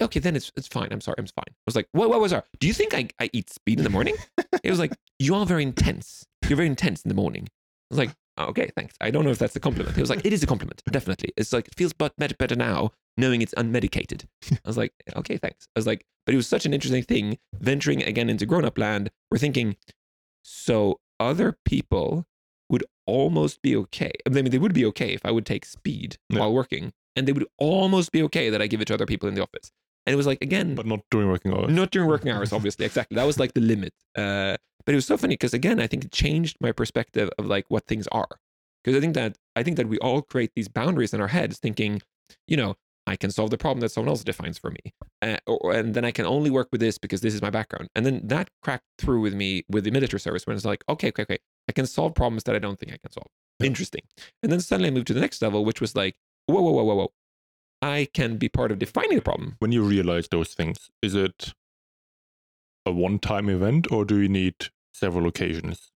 [0.00, 0.88] okay, then it's it's fine.
[0.90, 1.44] I'm sorry, I'm fine.
[1.48, 2.46] I was like, what what was that?
[2.58, 4.16] Do you think I, I eat speed in the morning?
[4.64, 6.26] it was like, you are very intense.
[6.48, 7.44] You're very intense in the morning.
[7.46, 8.94] I was like, oh, okay, thanks.
[9.00, 9.94] I don't know if that's a compliment.
[9.96, 11.30] He was like, it is a compliment, definitely.
[11.36, 14.24] It's like it feels but better better now knowing it's unmedicated.
[14.50, 15.68] I was like, okay, thanks.
[15.76, 18.76] I was like, but it was such an interesting thing venturing again into grown up
[18.78, 19.10] land.
[19.30, 19.76] We're thinking,
[20.42, 22.26] so other people
[22.70, 24.10] would almost be okay.
[24.26, 26.40] I mean, they would be okay if I would take speed Yeah.
[26.40, 29.28] while working, and they would almost be okay that I give it to other people
[29.28, 29.70] in the office.
[30.06, 31.72] And it was like again, But not during working hours.
[31.72, 32.84] not during working hours, obviously.
[32.86, 33.14] Exactly.
[33.14, 33.92] That was like the limit.
[34.16, 37.46] Uh, but it was so funny because again, I think it changed my perspective of
[37.46, 38.28] like what things are.
[38.82, 41.58] Because I think that I think that we all create these boundaries in our heads,
[41.58, 42.02] thinking,
[42.46, 45.72] you know, I can solve the problem that someone else defines for me, uh, or,
[45.72, 47.88] and then I can only work with this because this is my background.
[47.94, 51.08] And then that cracked through with me with the military service when it's like, okay,
[51.08, 53.26] okay, okay, I can solve problems that I don't think I can solve.
[53.60, 53.66] Yeah.
[53.66, 54.02] Interesting.
[54.42, 56.16] And then suddenly I moved to the next level, which was like,
[56.46, 57.12] whoa, whoa, whoa, whoa, whoa.
[57.82, 59.56] I can be part of defining the problem.
[59.58, 61.52] When you realize those things, is it
[62.86, 65.90] a one time event or do you need several occasions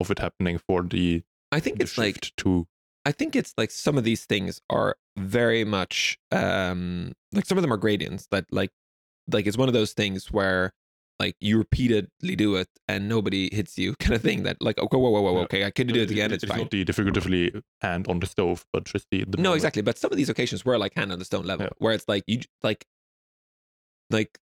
[0.00, 2.66] of it happening for the, I think the it's like to
[3.04, 7.62] I think it's like some of these things are very much um like some of
[7.62, 8.70] them are gradients that like
[9.30, 10.72] like it's one of those things where
[11.18, 14.96] like you repeatedly do it and nobody hits you kind of thing that like okay
[14.96, 17.62] whoa whoa whoa okay I could do it again it's, it's fine not the figuratively
[17.80, 19.56] hand on the stove, but just the, the no moment.
[19.56, 21.70] exactly but some of these occasions were like hand on the stone level Yeah.
[21.78, 22.84] where it's like you like
[24.10, 24.38] like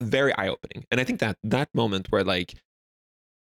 [0.00, 2.54] very eye opening and I think that that moment where like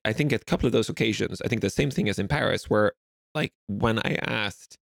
[0.05, 2.29] I think at a couple of those occasions I think the same thing as in
[2.29, 2.93] Paris where
[3.35, 4.79] like when I asked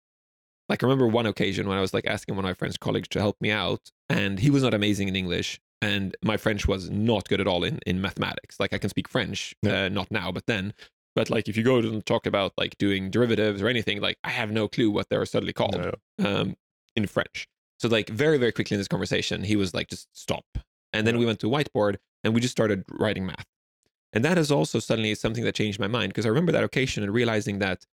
[0.69, 3.09] like I remember one occasion when I was like asking one of my friends colleagues
[3.09, 6.91] to help me out and he was not amazing in English and my French was
[6.91, 9.85] not good at all in in mathematics like I can speak French Yeah.
[9.85, 10.75] uh, not now but then
[11.19, 14.31] but like if you go and talk about like doing derivatives or anything like I
[14.31, 16.27] have no clue what they're suddenly called yeah.
[16.27, 16.57] um,
[16.95, 17.49] in French.
[17.81, 20.45] So like very very quickly in this conversation, he was like, just stop.
[20.93, 23.47] And then we went to whiteboard and we just started writing math.
[24.13, 27.03] And that is also suddenly something that changed my mind because I remember that occasion
[27.03, 27.85] and realizing that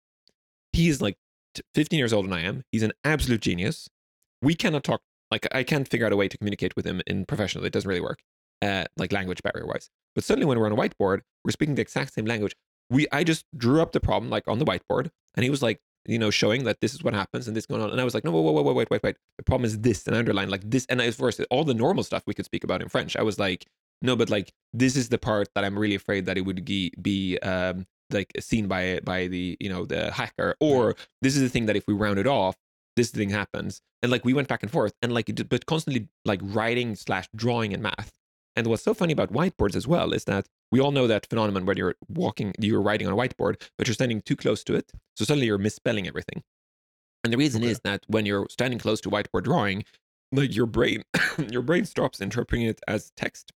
[0.72, 1.18] he's like
[1.74, 2.64] 15 years older than I am.
[2.72, 3.90] He's an absolute genius.
[4.42, 5.02] We cannot talk
[5.32, 7.66] like I can't figure out a way to communicate with him in professional.
[7.66, 8.20] It doesn't really work,
[8.62, 9.90] uh, like language barrier wise.
[10.14, 12.56] But suddenly when we're on a whiteboard, we're speaking the exact same language.
[12.90, 15.80] We I just drew up the problem like on the whiteboard, and he was like,
[16.06, 17.90] you know, showing that this is what happens and this going on.
[17.90, 19.18] And I was like, no, whoa, whoa, wait, wait, wait, wait.
[19.38, 20.86] The problem is this, and I underlined like this.
[20.88, 23.16] And I was first all the normal stuff we could speak about in French.
[23.16, 23.66] I was like,
[24.02, 26.92] no, but like this is the part that I'm really afraid that it would be,
[27.02, 31.50] be um, like seen by by the you know the hacker, or this is the
[31.50, 32.56] thing that if we round it off,
[32.96, 33.82] this thing happens.
[34.04, 37.74] And like we went back and forth, and like but constantly like writing slash drawing
[37.74, 38.12] and math.
[38.58, 41.66] And what's so funny about whiteboards as well is that we all know that phenomenon
[41.66, 44.92] where you're walking, you're writing on a whiteboard, but you're standing too close to it.
[45.18, 46.42] So suddenly you're misspelling everything.
[47.24, 47.72] And the reason Okay.
[47.72, 49.84] is that when you're standing close to whiteboard drawing,
[50.32, 51.04] like your brain,
[51.52, 53.52] your brain stops interpreting it as text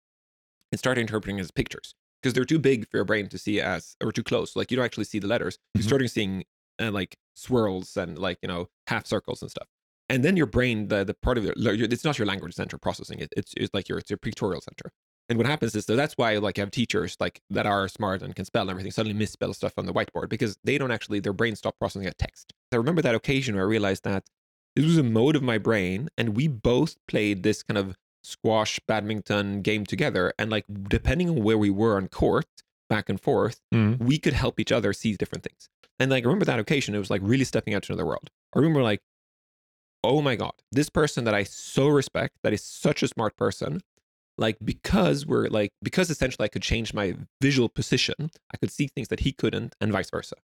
[0.71, 3.95] and start interpreting as pictures because they're too big for your brain to see as,
[4.03, 4.55] or too close.
[4.55, 5.57] Like you don't actually see the letters.
[5.73, 5.87] You're Mhm.
[5.87, 6.43] starting seeing
[6.81, 9.67] uh, like swirls and like you know half circles and stuff.
[10.09, 13.19] And then your brain, the the part of your, it's not your language center processing
[13.19, 13.33] it.
[13.37, 14.91] It's it's like your it's your pictorial center.
[15.29, 18.23] And what happens is that that's why like you have teachers like that are smart
[18.23, 21.19] and can spell and everything suddenly misspell stuff on the whiteboard because they don't actually
[21.19, 22.51] their brain stop processing a text.
[22.71, 24.23] I remember that occasion where I realized that
[24.75, 28.79] this was a mode of my brain and we both played this kind of squash
[28.87, 30.33] badminton game together.
[30.37, 32.45] And like depending on where we were on court
[32.89, 33.99] back and forth Mhm.
[33.99, 35.69] we could help each other see different things.
[35.99, 38.29] And like I remember that occasion it was like really stepping out to another world.
[38.55, 39.01] I remember like
[40.03, 43.81] oh my god this person that i so respect that is such a smart person
[44.37, 48.87] like because we're like because essentially i could change my visual position i could see
[48.87, 50.35] things that he couldn't and vice versa.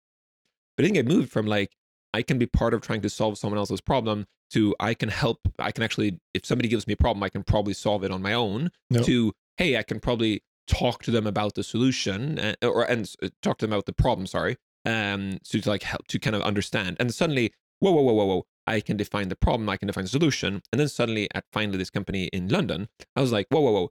[0.76, 1.70] But i think i moved from like
[2.14, 4.18] i can be part of trying to solve someone else's problem
[4.50, 7.42] to i can help i can actually if somebody gives me a problem i can
[7.42, 9.02] probably solve it on my own Yeah.
[9.02, 13.28] to hey i can probably talk to them about the solution uh, or and uh,
[13.42, 16.42] talk to them about the problem sorry um, so to like help to kind of
[16.42, 16.98] understand.
[17.00, 17.46] And suddenly,
[17.80, 20.60] whoa, whoa, whoa, whoa, whoa, I can define the problem, I can define the solution.
[20.70, 23.90] And then suddenly, at finally this company in London, I was like, whoa, whoa, whoa.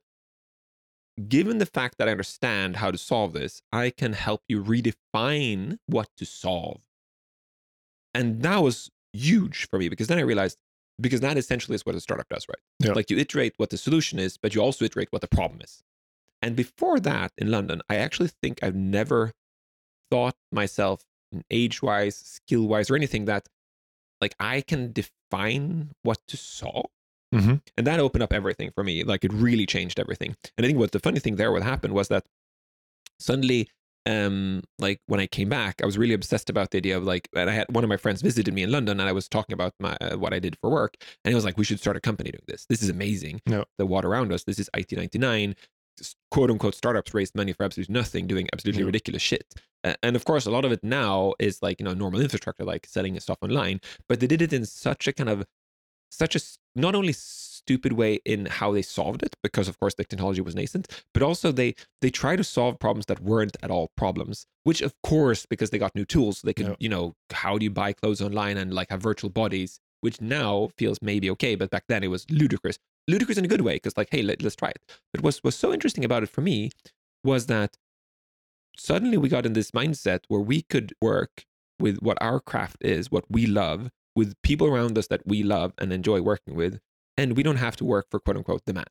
[1.27, 5.77] Given the fact that I understand how to solve this, I can help you redefine
[5.87, 6.81] what to solve.
[8.13, 10.57] And that was huge for me because then I realized
[11.01, 12.59] because that essentially is what a startup does, right?
[12.79, 12.93] Yeah.
[12.93, 15.83] Like you iterate what the solution is, but you also iterate what the problem is.
[16.41, 19.31] And before that, in London, I actually think I've never
[20.11, 21.03] thought myself
[21.49, 23.47] age wise, skill wise, or anything that
[24.21, 26.91] like I can define what to solve.
[27.33, 27.61] Mhm.
[27.75, 29.03] And that opened up everything for me.
[29.03, 30.35] Like it really changed everything.
[30.57, 32.25] And I think what the funny thing there, what happened was that
[33.19, 33.69] suddenly,
[34.05, 37.29] um, like when I came back, I was really obsessed about the idea of like,
[37.35, 39.53] and I had one of my friends visited me in London, and I was talking
[39.53, 41.95] about my uh, what I did for work, and he was like, "We should start
[41.97, 42.65] a company doing this.
[42.67, 43.41] This is amazing.
[43.45, 43.63] Yeah.
[43.77, 44.43] The water around us.
[44.43, 45.55] This is IT ninety nine
[46.31, 48.87] quote unquote startups raised money for absolutely nothing, doing absolutely Yeah.
[48.87, 49.53] ridiculous shit.
[49.83, 52.63] Uh, and of course, a lot of it now is like you know normal infrastructure,
[52.63, 53.79] like selling stuff online.
[54.09, 55.45] But they did it in such a kind of
[56.21, 56.39] such a
[56.75, 60.55] not only stupid way in how they solved it, because of course the technology was
[60.55, 64.45] nascent, but also they they try to solve problems that weren't at all problems.
[64.63, 66.75] Which of course, because they got new tools, they could Yeah.
[66.79, 69.79] you know how do you buy clothes online and like have virtual bodies.
[70.01, 72.77] Which now feels maybe okay, but back then it was ludicrous.
[73.07, 74.81] Ludicrous in a good way, because like, hey, let, let's try it.
[75.13, 76.71] But what's was so interesting about it for me
[77.23, 77.77] was that
[78.77, 81.45] suddenly we got in this mindset where we could work
[81.79, 85.73] with what our craft is, what we love, with people around us that we love
[85.77, 86.79] and enjoy working with,
[87.17, 88.85] and we don't have to work for quote unquote the man.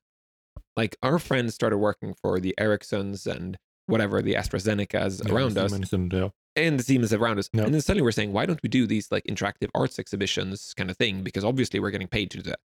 [0.76, 5.72] Like our friends started working for the Ericssons and whatever the AstraZenecas Yeah, around us,
[5.72, 6.28] and, yeah.
[6.56, 7.50] and the Siemens around us.
[7.52, 7.64] Yeah.
[7.64, 10.90] And then suddenly we're saying, why don't we do these like interactive arts exhibitions kind
[10.90, 11.22] of thing?
[11.22, 12.60] Because obviously we're getting paid to do that.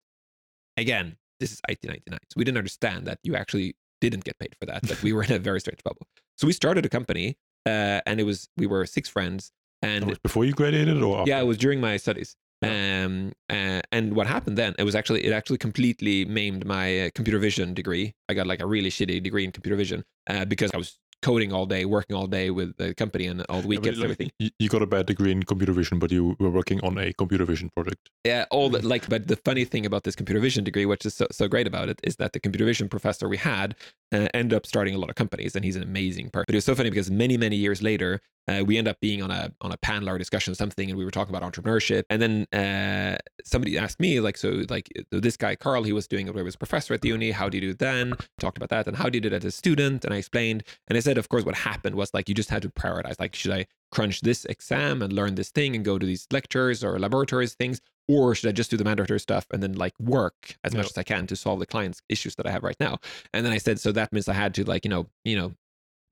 [0.77, 2.19] Again, this is IT 99.
[2.29, 5.23] So we didn't understand that you actually didn't get paid for that, that we were
[5.23, 6.07] in a very strange bubble.
[6.37, 9.51] So we started a company uh, and it was, we were six friends.
[9.81, 11.29] And was before you graduated or after?
[11.29, 12.35] yeah, it was during my studies.
[12.69, 14.75] Um, uh, and what happened then?
[14.79, 18.13] It was actually it actually completely maimed my uh, computer vision degree.
[18.29, 21.51] I got like a really shitty degree in computer vision uh, because I was coding
[21.51, 24.19] all day, working all day with the company and all the Yeah, weekends and like,
[24.21, 24.51] everything.
[24.59, 27.45] You, got a bad degree in computer vision, but you were working on a computer
[27.45, 28.09] vision project.
[28.23, 28.81] Yeah, all Mm-hmm.
[28.81, 31.47] the, like, but the funny thing about this computer vision degree, which is so, so
[31.47, 33.75] great about it, is that the computer vision professor we had
[34.11, 36.45] uh, ended up starting a lot of companies, and he's an amazing person.
[36.47, 39.21] But it was so funny because many, many years later, uh, we end up being
[39.21, 42.03] on a on a panel or discussion or something, and we were talking about entrepreneurship,
[42.09, 46.07] and then uh, somebody asked me like, so like so this guy Carl, he was
[46.07, 47.31] doing, he was a professor at the uni.
[47.31, 48.13] How do you do it then?
[48.39, 50.05] Talked about that, and how do you do it as a student?
[50.05, 52.61] And I explained, and I said, of course, what happened was like you just had
[52.61, 53.19] to prioritize.
[53.19, 56.83] Like, should I crunch this exam and learn this thing and go to these lectures
[56.83, 57.79] or laboratories things?
[58.07, 60.97] Or should I just do the mandatory stuff and then like work as much as
[60.97, 62.99] I can to solve the client's issues that I have right now?
[63.33, 65.55] And then I said, so that means I had to like, you know, you know,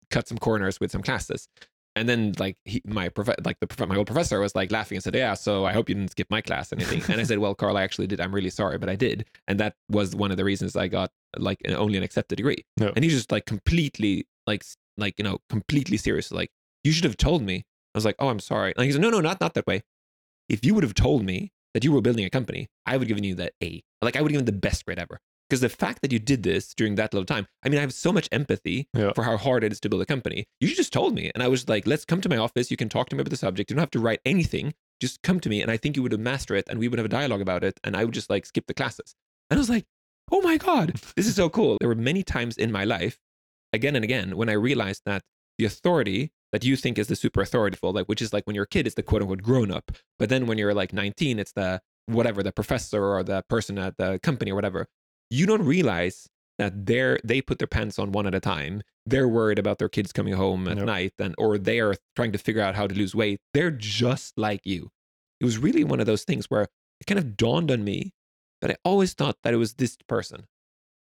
[0.09, 1.47] cut some corners with some classes.
[1.95, 4.95] And then like he, my prof- like the prof- my old professor was like laughing
[4.95, 7.23] and said, "Yeah, so I hope you didn't skip my class or anything." and I
[7.23, 8.19] said, "Well, Carl, I actually did.
[8.19, 11.11] I'm really sorry, but I did." And that was one of the reasons I got
[11.37, 12.65] like an, only an accepted degree.
[12.77, 12.91] Yeah.
[12.95, 14.63] And he's just like completely like
[14.97, 16.31] like you know completely serious.
[16.31, 16.49] Like
[16.83, 17.65] you should have told me.
[17.93, 19.83] I was like, "Oh, I'm sorry." And he said, "No, no, not not that way.
[20.49, 23.07] If you would have told me that you were building a company, I would have
[23.07, 23.83] given you that A.
[24.01, 25.19] Like I would have given the best grade ever."
[25.53, 27.93] Because the fact that you did this during that little time, I mean, I have
[27.93, 29.13] so much empathy Yeah.
[29.13, 30.47] for how hard it is to build a company.
[30.59, 32.71] You just told me, and I was like, let's come to my office.
[32.71, 33.69] You can talk to me about the subject.
[33.69, 34.73] You don't have to write anything.
[34.99, 36.97] Just come to me, and I think you would have mastered it, and we would
[36.97, 39.13] have a dialogue about it, and I would just like skip the classes.
[39.51, 39.85] And I was like,
[40.31, 41.77] oh my God, this is so cool.
[41.79, 43.19] There were many times in my life,
[43.71, 45.21] again and again, when I realized that
[45.59, 48.63] the authority that you think is the super authoritative, like which is like when you're
[48.63, 49.91] a kid, it's the quote unquote grown up.
[50.17, 53.97] But then when you're like 19, it's the whatever, the professor or the person at
[53.97, 54.87] the company or whatever.
[55.33, 58.83] You don't realize that they're they put their pants on one at a time.
[59.07, 62.37] They're worried about their kids coming home at night and or they are trying to
[62.37, 63.39] figure out how to lose weight.
[63.55, 64.91] They're just like you.
[65.41, 66.67] It was really one of those things where
[67.01, 68.13] it kind of dawned on me
[68.61, 70.45] that I always thought that it was this person.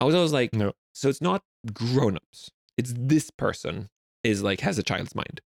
[0.00, 0.72] I was always like, No.
[0.94, 2.50] so it's not grown-ups.
[2.78, 3.90] It's this person
[4.24, 5.42] is like has a child's mind.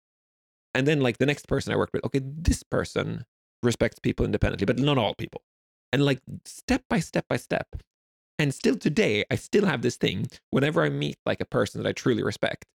[0.74, 3.24] And then like the next person I worked with, okay, this person
[3.62, 5.42] respects people independently, but not all people.
[5.92, 7.68] And like step by step by step.
[8.38, 11.88] And still today, I still have this thing whenever I meet like a person that
[11.88, 12.66] I truly respect.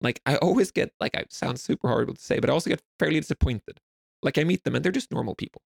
[0.00, 2.82] Like I always get like I sound super horrible to say, but I also get
[2.98, 3.78] fairly disappointed.
[4.22, 5.62] Like I meet them and they're just normal people.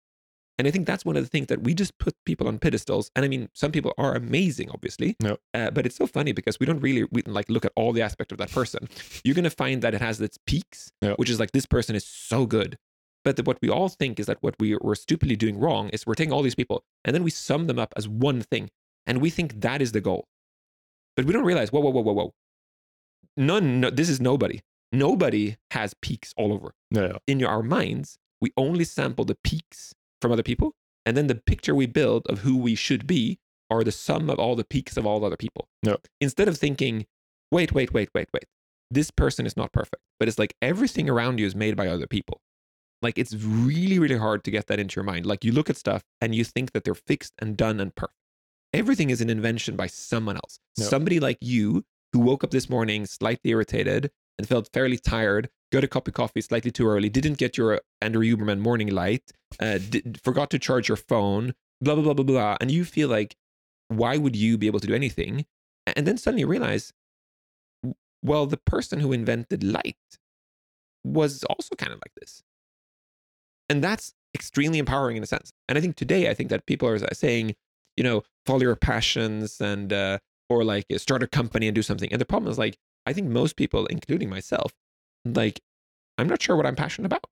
[0.57, 3.11] And I think that's one of the things that we just put people on pedestals.
[3.15, 5.17] And I mean, some people are amazing, obviously.
[5.21, 5.37] No.
[5.53, 8.01] Uh, but it's so funny because we don't really we, like look at all the
[8.01, 8.87] aspect of that person.
[9.25, 11.13] You're gonna find that it has its peaks, Yeah.
[11.15, 12.77] which is like this person is so good.
[13.25, 16.05] But the, what we all think is that what we we're stupidly doing wrong is
[16.05, 18.69] we're taking all these people and then we sum them up as one thing,
[19.07, 20.25] and we think that is the goal.
[21.15, 22.33] But we don't realize, whoa, whoa, whoa, whoa, whoa.
[23.37, 24.61] None, no, this is nobody.
[24.91, 26.73] nobody has peaks all over.
[26.91, 27.17] Yeah.
[27.27, 30.73] In our minds, we only sample the peaks from other people,
[31.05, 33.39] and then the picture we build of who we should be
[33.69, 35.67] are the sum of all the peaks of all other people.
[35.83, 35.95] Yeah.
[36.21, 37.05] Instead of thinking,
[37.51, 38.45] wait, wait, wait, wait, wait,
[38.91, 42.07] this person is not perfect, but it's like everything around you is made by other
[42.07, 42.41] people.
[43.01, 45.25] Like it's really, really hard to get that into your mind.
[45.25, 48.15] Like you look at stuff and you think that they're fixed and done and perfect.
[48.75, 50.59] Everything is an invention by someone else.
[50.77, 55.85] Somebody like you who woke up this morning slightly irritated and felt fairly tired, got
[55.85, 59.77] a cup of coffee slightly too early, didn't get your Andrew Huberman morning light, uh,
[59.77, 62.57] did, forgot to charge your phone, blah, blah, blah, blah, blah.
[62.59, 63.37] And you feel like,
[63.87, 65.45] why would you be able to do anything?
[65.87, 66.91] And then suddenly you realize,
[68.21, 69.95] well, the person who invented light
[71.05, 72.43] was also kind of like this.
[73.69, 75.53] And that's extremely empowering in a sense.
[75.69, 77.55] And I think today, I think that people are saying,
[77.97, 82.11] you know, follow your passions and, uh, or like start a company and do something.
[82.11, 84.73] And the problem is like, I think most people, including myself,
[85.23, 85.61] like,
[86.17, 87.25] I'm not sure what I'm passionate about.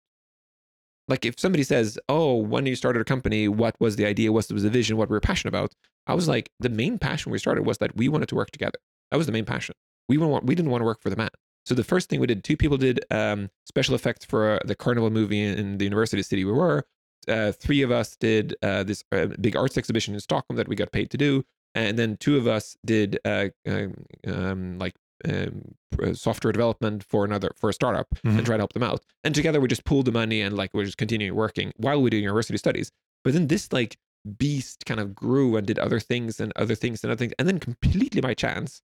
[1.07, 4.31] Like, if somebody says, Oh, when you started a company, what was the idea?
[4.31, 4.97] What was the vision?
[4.97, 5.73] What we were passionate about?
[6.07, 8.79] I was like, the main passion we started was that we wanted to work together.
[9.11, 9.75] That was the main passion.
[10.09, 11.29] We, want, we didn't want to work for the man.
[11.65, 14.75] So the first thing we did, two people did um, special effects for uh, the
[14.75, 16.85] Carnival movie in the university city we were.
[17.27, 20.75] Uh, three of us did uh, this uh, big arts exhibition in Stockholm that we
[20.75, 21.43] got paid to do,
[21.75, 23.93] and then two of us did uh, um,
[24.27, 24.93] um, like
[25.25, 28.37] um, uh, software development for another for a startup Mhm.
[28.37, 29.03] and try to help them out.
[29.23, 32.09] And together we just pooled the money and like we're just continuing working while we
[32.09, 32.91] do university studies.
[33.23, 33.97] But then this like
[34.37, 37.47] beast kind of grew and did other things and other things and other things, and
[37.47, 38.81] then completely by chance,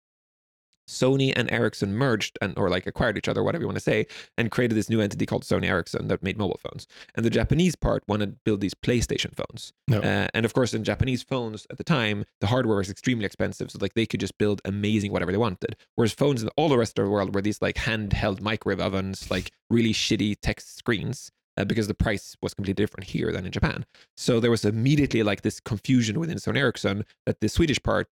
[0.90, 4.08] Sony and Ericsson merged and or like acquired each other, whatever you want to say,
[4.38, 6.88] and created this new entity called Sony Ericsson that made mobile phones.
[7.16, 9.72] And the Japanese part wanted to build these PlayStation phones.
[9.88, 10.00] No.
[10.00, 13.70] Uh, and of course, in Japanese phones at the time, the hardware was extremely expensive,
[13.72, 15.76] so like they could just build amazing whatever they wanted.
[15.96, 19.30] Whereas phones in all the rest of the world were these like handheld microwave ovens,
[19.30, 21.32] like really shitty text screens.
[21.58, 23.86] Uh, because the price was completely different here than in Japan.
[24.16, 28.08] So there was immediately like this confusion within Sony Ericsson that the Swedish part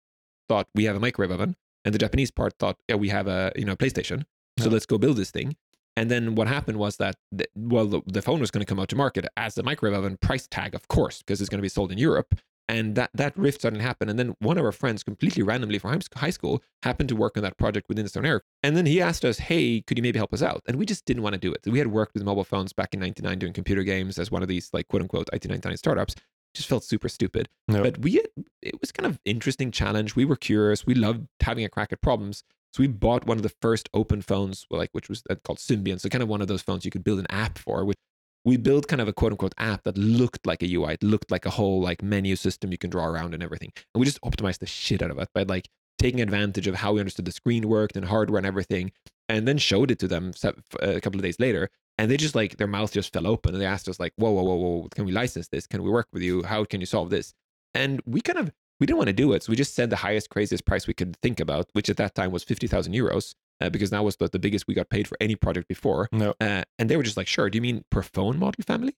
[0.50, 1.56] thought we have a microwave oven,
[1.86, 4.26] and the Japanese part thought, yeah, we have a you know PlayStation,
[4.60, 4.72] so Yeah.
[4.72, 5.56] let's go build this thing.
[5.98, 8.82] And then what happened was that the, well, the, the phone was going to come
[8.82, 11.62] out to market as a microwave oven price tag, of course, because it's going to
[11.62, 12.36] be sold in Europe.
[12.68, 14.10] And that that rift suddenly happened.
[14.10, 17.44] And then one of our friends, completely randomly from high school, happened to work on
[17.44, 18.48] that project within the Sony Ericsson.
[18.64, 21.06] And then he asked us, "Hey, could you maybe help us out?" And we just
[21.06, 21.62] didn't want to do it.
[21.66, 24.48] We had worked with mobile phones back in '99 doing computer games as one of
[24.50, 26.16] these like quote unquote IT '99 startups.
[26.56, 27.48] Just felt super stupid.
[27.68, 27.84] No.
[27.84, 28.26] But we had,
[28.66, 30.16] it was kind of interesting challenge.
[30.16, 30.86] We were curious.
[30.86, 32.44] We loved having a crack at problems.
[32.74, 36.00] So we bought one of the first open phones, like which was uh, called Symbian.
[36.00, 37.86] So kind of one of those phones you could build an app for.
[37.86, 37.98] Which
[38.44, 40.94] we built kind of a quote unquote app that looked like a UI.
[40.94, 43.72] It looked like a whole like menu system you can draw around and everything.
[43.94, 46.94] And we just optimized the shit out of it by like taking advantage of how
[46.94, 48.92] we understood the screen worked and hardware and everything,
[49.30, 50.34] and then showed it to them
[50.82, 51.70] a couple of days later.
[51.98, 54.32] And they just like their mouth just fell open and they asked us like, whoa,
[54.32, 55.66] whoa, whoa, whoa, can we license this?
[55.66, 56.44] Can we work with you?
[56.44, 57.34] How can you solve this?
[57.76, 59.96] And we kind of we didn't want to do it, so we just said the
[59.98, 63.36] highest, craziest price we could think about, which at that time was fifty thousand euros,
[63.62, 66.10] uh, because that was the, the biggest we got paid for any project before.
[66.12, 66.34] No.
[66.42, 68.96] Uh, and they were just like, "Sure, do you mean per phone model family?"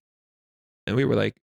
[0.87, 1.35] And we were like,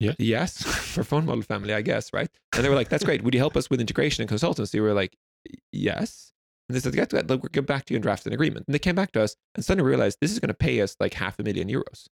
[0.00, 0.14] Yeah.
[0.18, 0.62] yes,
[0.94, 3.22] per phone model family, I guess, right?" And they were like, "That's great.
[3.22, 5.16] Would you help us with integration and consultancy?" We were like,
[5.72, 6.32] "Yes."
[6.68, 7.26] And they said, "Get that.
[7.28, 9.36] We'll get back to you and draft an agreement." And they came back to us
[9.54, 12.06] and suddenly realized this is going to pay us like half a million euros,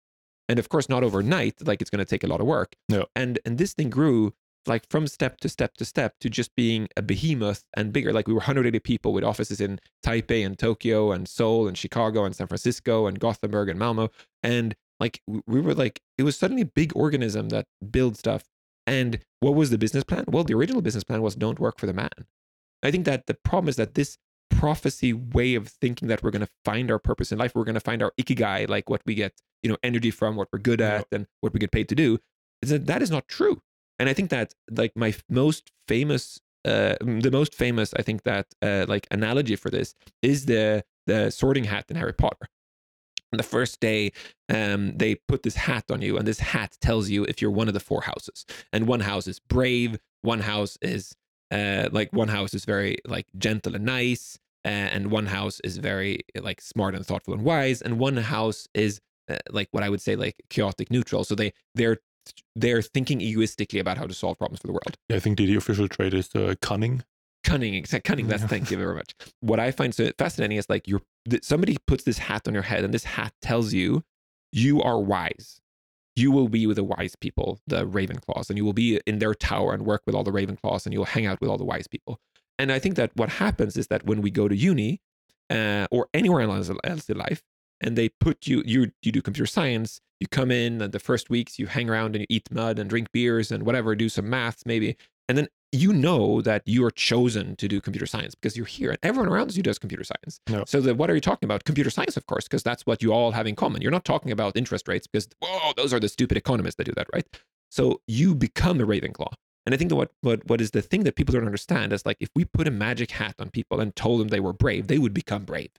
[0.49, 1.65] and of course not overnight.
[1.65, 2.75] Like it's going to take a lot of work.
[2.89, 3.05] No.
[3.15, 4.33] And and this thing grew
[4.67, 8.11] like from step to step to step to just being a behemoth and bigger.
[8.11, 12.25] Like we were 180 people with offices in Taipei and Tokyo and Seoul and Chicago
[12.25, 14.09] and San Francisco and Gothenburg and Malmo.
[14.43, 18.43] And like we were like, it was suddenly a big organism that builds stuff.
[18.85, 20.25] And what was the business plan?
[20.27, 22.09] Well, the original business plan was don't work for the man.
[22.81, 24.17] I think that the problem is that this
[24.49, 27.75] prophecy way of thinking that we're going to find our purpose in life, we're going
[27.75, 29.33] to find our ikigai, like what we get,
[29.63, 30.97] you know, energy from, what we're good Yeah.
[30.99, 32.19] at, and what we get paid to do,
[32.61, 33.61] is that that is not true.
[33.99, 38.47] And I think that like my most famous, uh, the most famous, I think that
[38.61, 42.47] uh, like analogy for this is the the sorting hat in Harry Potter.
[43.31, 44.11] On the first day,
[44.49, 47.67] um, they put this hat on you, and this hat tells you if you're one
[47.67, 48.45] of the four houses.
[48.73, 51.15] And one house is brave, one house is
[51.51, 55.77] uh, like one house is very like gentle and nice, uh, and one house is
[55.77, 59.89] very like smart and thoughtful and wise, and one house is uh, like what I
[59.89, 61.23] would say like chaotic neutral.
[61.23, 61.97] So they they're
[62.55, 65.45] they're thinking egoistically about how to solve problems for the world yeah, I think the,
[65.47, 67.01] the official trait is uh, cunning.
[67.43, 68.47] cunning cunning that's Yeah.
[68.47, 71.01] thank you very much what i find so fascinating is like you're
[71.41, 74.03] somebody puts this hat on your head and this hat tells you
[74.51, 75.59] you are wise
[76.19, 79.33] you will be with the wise people the Ravenclaws and you will be in their
[79.33, 81.87] tower and work with all the Ravenclaws and you'll hang out with all the wise
[81.87, 82.19] people.
[82.57, 85.01] And i think that what happens is that when we go to uni
[85.49, 87.41] uh, or anywhere else, in life,
[87.81, 91.29] and they put you, you, you do computer science, you come in and the first
[91.29, 94.29] weeks you hang around and you eat mud and drink beers and whatever, do some
[94.29, 94.97] maths maybe,
[95.27, 98.89] and then you know that you are chosen to do computer science because you're here
[98.89, 100.39] and everyone around you does computer science.
[100.49, 100.63] No.
[100.67, 101.63] So that what are you talking about?
[101.63, 103.81] Computer science, of course, because that's what you all have in common.
[103.81, 106.93] You're not talking about interest rates because whoa, those are the stupid economists that do
[106.95, 107.25] that, right?
[107.69, 109.31] So you become a Ravenclaw.
[109.65, 112.05] And I think that what what what is the thing that people don't understand is
[112.05, 114.87] like if we put a magic hat on people and told them they were brave,
[114.87, 115.69] they would become brave.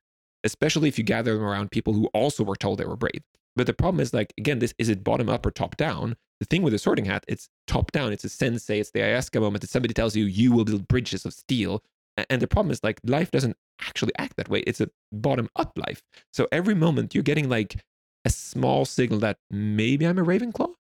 [0.44, 3.22] Especially if you gather them around people who also were told they were brave.
[3.56, 6.16] But the problem is like again, this is it bottom up or top down?
[6.40, 8.12] The thing with the sorting hat, it's top down.
[8.12, 8.80] It's a sensei.
[8.80, 11.82] It's the ayahuasca moment that somebody tells you you will build bridges of steel.
[12.28, 14.60] And the problem is like life doesn't actually act that way.
[14.60, 16.02] It's a bottom up life.
[16.32, 17.76] So every moment you're getting like
[18.24, 20.72] a small signal that maybe I'm a Ravenclaw.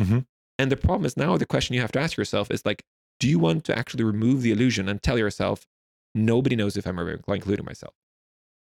[0.00, 0.26] Mhm.
[0.58, 2.82] And the problem is now the question you have to ask yourself is like,
[3.20, 5.66] do you want to actually remove the illusion and tell yourself,
[6.14, 7.94] nobody knows if I'm a Ravenclaw, including myself?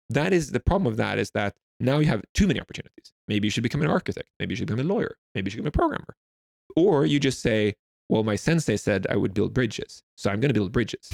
[0.08, 3.12] That is the problem of that is that now you have too many opportunities.
[3.28, 4.28] Maybe you should become an architect.
[4.38, 5.16] Maybe you should become a lawyer.
[5.34, 6.16] Maybe you should become a programmer.
[6.76, 7.74] Or you just say,
[8.08, 10.02] well, my sensei said I would build bridges.
[10.16, 11.10] So I'm going to build bridges.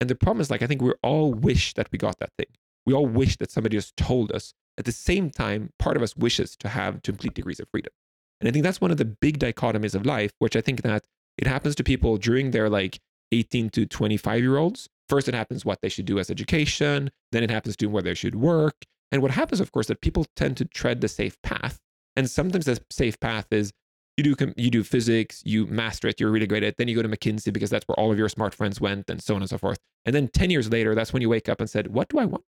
[0.00, 2.46] And the problem is like, I think we all wish that we got that thing.
[2.86, 4.54] We all wish that somebody just told us.
[4.78, 7.92] At the same time, part of us wishes to have complete degrees of freedom.
[8.40, 11.04] And I think that's one of the big dichotomies of life, which I think that
[11.36, 13.00] it happens to people during their like
[13.32, 14.88] 18 to 25 year olds.
[15.08, 17.10] First, it happens what they should do as education.
[17.32, 18.76] Then it happens to where they should work.
[19.10, 21.78] And what happens, of course, that people tend to tread the safe path.
[22.14, 23.72] And sometimes the safe path is
[24.18, 26.76] you do you do physics, you master it, you're really great at it.
[26.76, 29.22] Then you go to McKinsey because that's where all of your smart friends went, and
[29.22, 29.78] so on and so forth.
[30.04, 32.24] And then 10 years later, that's when you wake up and said, "What do I
[32.24, 32.44] want?"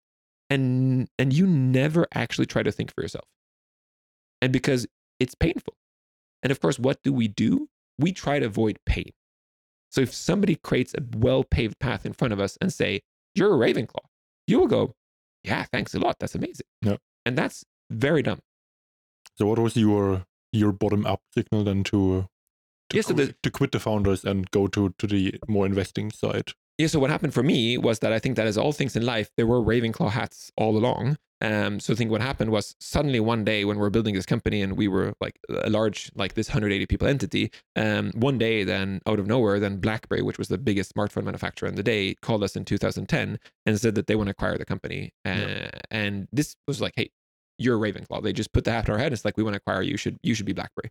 [0.48, 3.24] And and you never actually try to think for yourself.
[4.40, 4.86] And because
[5.18, 5.74] it's painful.
[6.42, 7.68] And of course, what do we do?
[7.98, 9.10] We try to avoid pain.
[9.90, 13.00] So if somebody creates a well-paved path in front of us and say,
[13.34, 14.04] "You're a Ravenclaw,"
[14.46, 14.94] you will go,
[15.42, 16.18] "Yeah, thanks a lot.
[16.20, 16.98] That's amazing." Yeah.
[17.24, 18.40] And that's very dumb.
[19.36, 22.26] So what was your your bottom up signal then to
[22.90, 26.10] to, Yeah, so the- to quit the founders and go to to the more investing
[26.12, 26.52] side?
[26.78, 29.04] Yeah, so what happened for me was that I think that as all things in
[29.04, 31.16] life, there were Ravenclaw hats all along.
[31.42, 34.24] Um, so I think what happened was suddenly one day when we were building this
[34.26, 38.62] company and we were like a large, like this 180 people entity, um, one day
[38.64, 42.14] then out of nowhere, then BlackBerry, which was the biggest smartphone manufacturer in the day,
[42.22, 45.12] called us in 2010 and said that they want to acquire the company.
[45.26, 45.70] Uh, Yeah.
[45.90, 47.10] And this was like, hey,
[47.58, 48.22] you're Ravenclaw.
[48.22, 49.12] They just put the hat on our head.
[49.12, 49.96] It's like we want to acquire you.
[49.96, 50.90] Should you should be BlackBerry.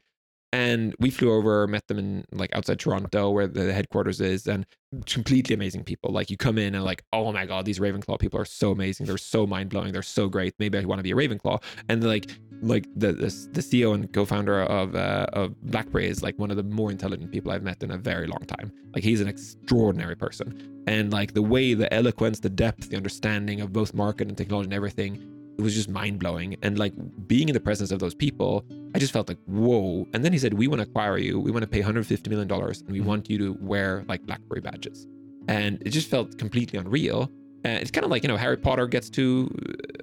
[0.54, 4.66] And we flew over, met them in like outside Toronto, where the headquarters is, and
[5.06, 6.14] completely amazing people.
[6.14, 9.06] Like you come in and like, oh my god, these Ravenclaw people are so amazing.
[9.06, 9.92] They're so mind blowing.
[9.92, 10.54] They're so great.
[10.58, 11.62] Maybe I want to be a Ravenclaw.
[11.90, 16.40] And like, like the the, the CEO and co-founder of uh, of BlackBerry is like
[16.40, 18.72] one of the more intelligent people I've met in a very long time.
[18.94, 23.60] Like he's an extraordinary person, and like the way, the eloquence, the depth, the understanding
[23.60, 25.35] of both market and technology and everything.
[25.58, 26.56] It was just mind blowing.
[26.62, 26.94] And like
[27.28, 30.08] being in the presence of those people, I just felt like, whoa.
[30.14, 31.40] And then he said, We want to acquire you.
[31.40, 33.06] We want to pay $150 million and we Mhm.
[33.06, 35.08] want you to wear like BlackBerry badges.
[35.48, 37.30] And it just felt completely unreal.
[37.64, 39.50] And it's kind of like, you know, Harry Potter gets to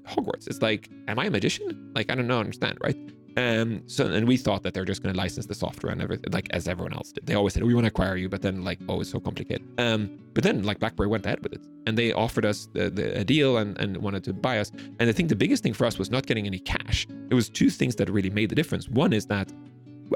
[0.09, 0.47] Hogwarts.
[0.49, 1.93] It's like, am I a magician?
[1.95, 2.97] Like, I don't know, understand, right?
[3.37, 6.33] Um, so, and we thought that they're just going to license the software and everything,
[6.33, 7.27] like as everyone else did.
[7.27, 9.67] They always said, we want to acquire you, but then like, oh, it's so complicated.
[9.79, 13.21] Um, but then like BlackBerry went ahead with it and they offered us the, the,
[13.21, 14.71] a deal and, and wanted to buy us.
[14.99, 17.07] And I think the biggest thing for us was not getting any cash.
[17.31, 18.89] It was two things that really made the difference.
[18.89, 19.53] One is that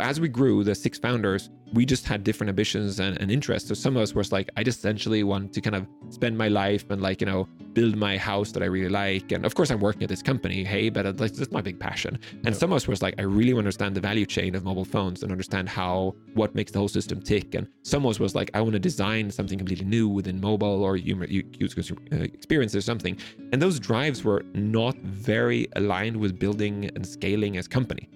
[0.01, 3.69] as we grew, the six founders, we just had different ambitions and, and interests.
[3.69, 6.49] So some of us was like, I just essentially want to kind of spend my
[6.49, 9.33] life and like, you know, build my house that I really like.
[9.33, 12.19] And of course, I'm working at this company, hey, but that's that's my big passion.
[12.45, 12.61] And Yeah.
[12.61, 14.85] some of us was like, I really want to understand the value chain of mobile
[14.85, 17.55] phones and understand how what makes the whole system tick.
[17.55, 20.83] And some of us was like, I want to design something completely new within mobile
[20.85, 23.19] or user uh, experience or something.
[23.53, 28.09] And those drives were not very aligned with building and scaling as company.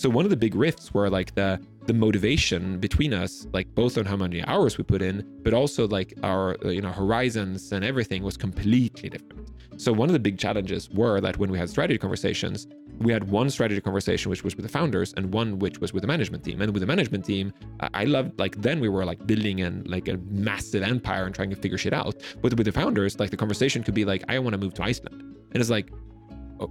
[0.00, 3.98] So one of the big rifts were like the the motivation between us, like both
[3.98, 7.84] on how many hours we put in, but also like our you know horizons and
[7.84, 9.50] everything was completely different.
[9.76, 12.66] So one of the big challenges were that when we had strategy conversations,
[12.98, 16.00] we had one strategy conversation which was with the founders and one which was with
[16.00, 16.62] the management team.
[16.62, 17.52] And with the management team,
[17.92, 21.50] I- loved like then we were like building and like a massive empire and trying
[21.50, 22.14] to figure shit out.
[22.40, 24.82] But with the founders, like the conversation could be like, I want to move to
[24.82, 25.20] Iceland,
[25.52, 25.92] and it's like,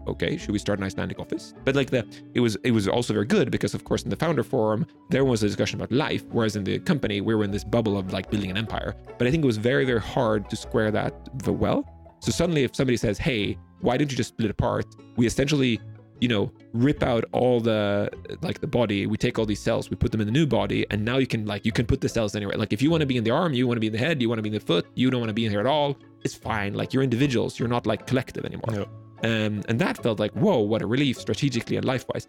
[0.07, 1.53] okay, should we start an Icelandic office?
[1.65, 4.15] But like the it was it was also very good because of course in the
[4.15, 7.51] founder forum there was a discussion about life, whereas in the company we were in
[7.51, 8.95] this bubble of like building an empire.
[9.17, 11.13] But I think it was very very hard to square that
[11.47, 11.85] well.
[12.19, 14.85] So suddenly if somebody says, hey, why didn't you just split apart?
[15.15, 15.79] We essentially
[16.21, 18.09] you know rip out all the
[18.41, 20.85] like the body we take all these cells we put them in the new body
[20.91, 23.01] and now you can like you can put the cells anywhere like if you want
[23.01, 24.43] to be in the arm you want to be in the head you want to
[24.43, 26.73] be in the foot you don't want to be in here at all it's fine
[26.73, 28.83] like you're individuals you're not like collective anymore Yeah.
[29.23, 32.27] Um, and that felt like, whoa, what a relief strategically and life wise.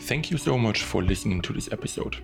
[0.00, 2.16] Thank you so much for listening to this episode.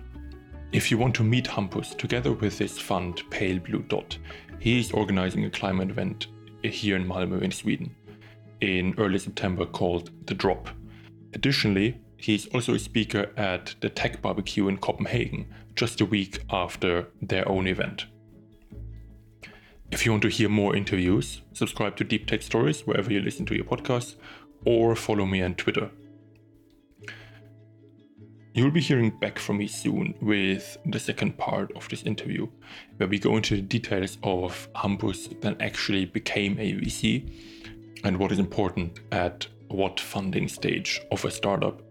[0.71, 4.17] If you want to meet Hampus together with his fund Pale Blue Dot,
[4.59, 6.27] he is organizing a climate event
[6.63, 7.95] here in Malmö in Sweden
[8.61, 10.69] in early September called The Drop.
[11.33, 16.39] Additionally, he is also a speaker at the Tech Barbecue in Copenhagen just a week
[16.49, 18.07] after their own event.
[19.91, 23.45] If you want to hear more interviews, subscribe to Deep Tech Stories wherever you listen
[23.45, 24.15] to your podcasts
[24.65, 25.91] or follow me on Twitter.
[28.53, 32.47] You'll be hearing back from me soon with the second part of this interview,
[32.97, 37.31] where we go into the details of Hampus that actually became a VC
[38.03, 41.81] and what is important at what funding stage of a startup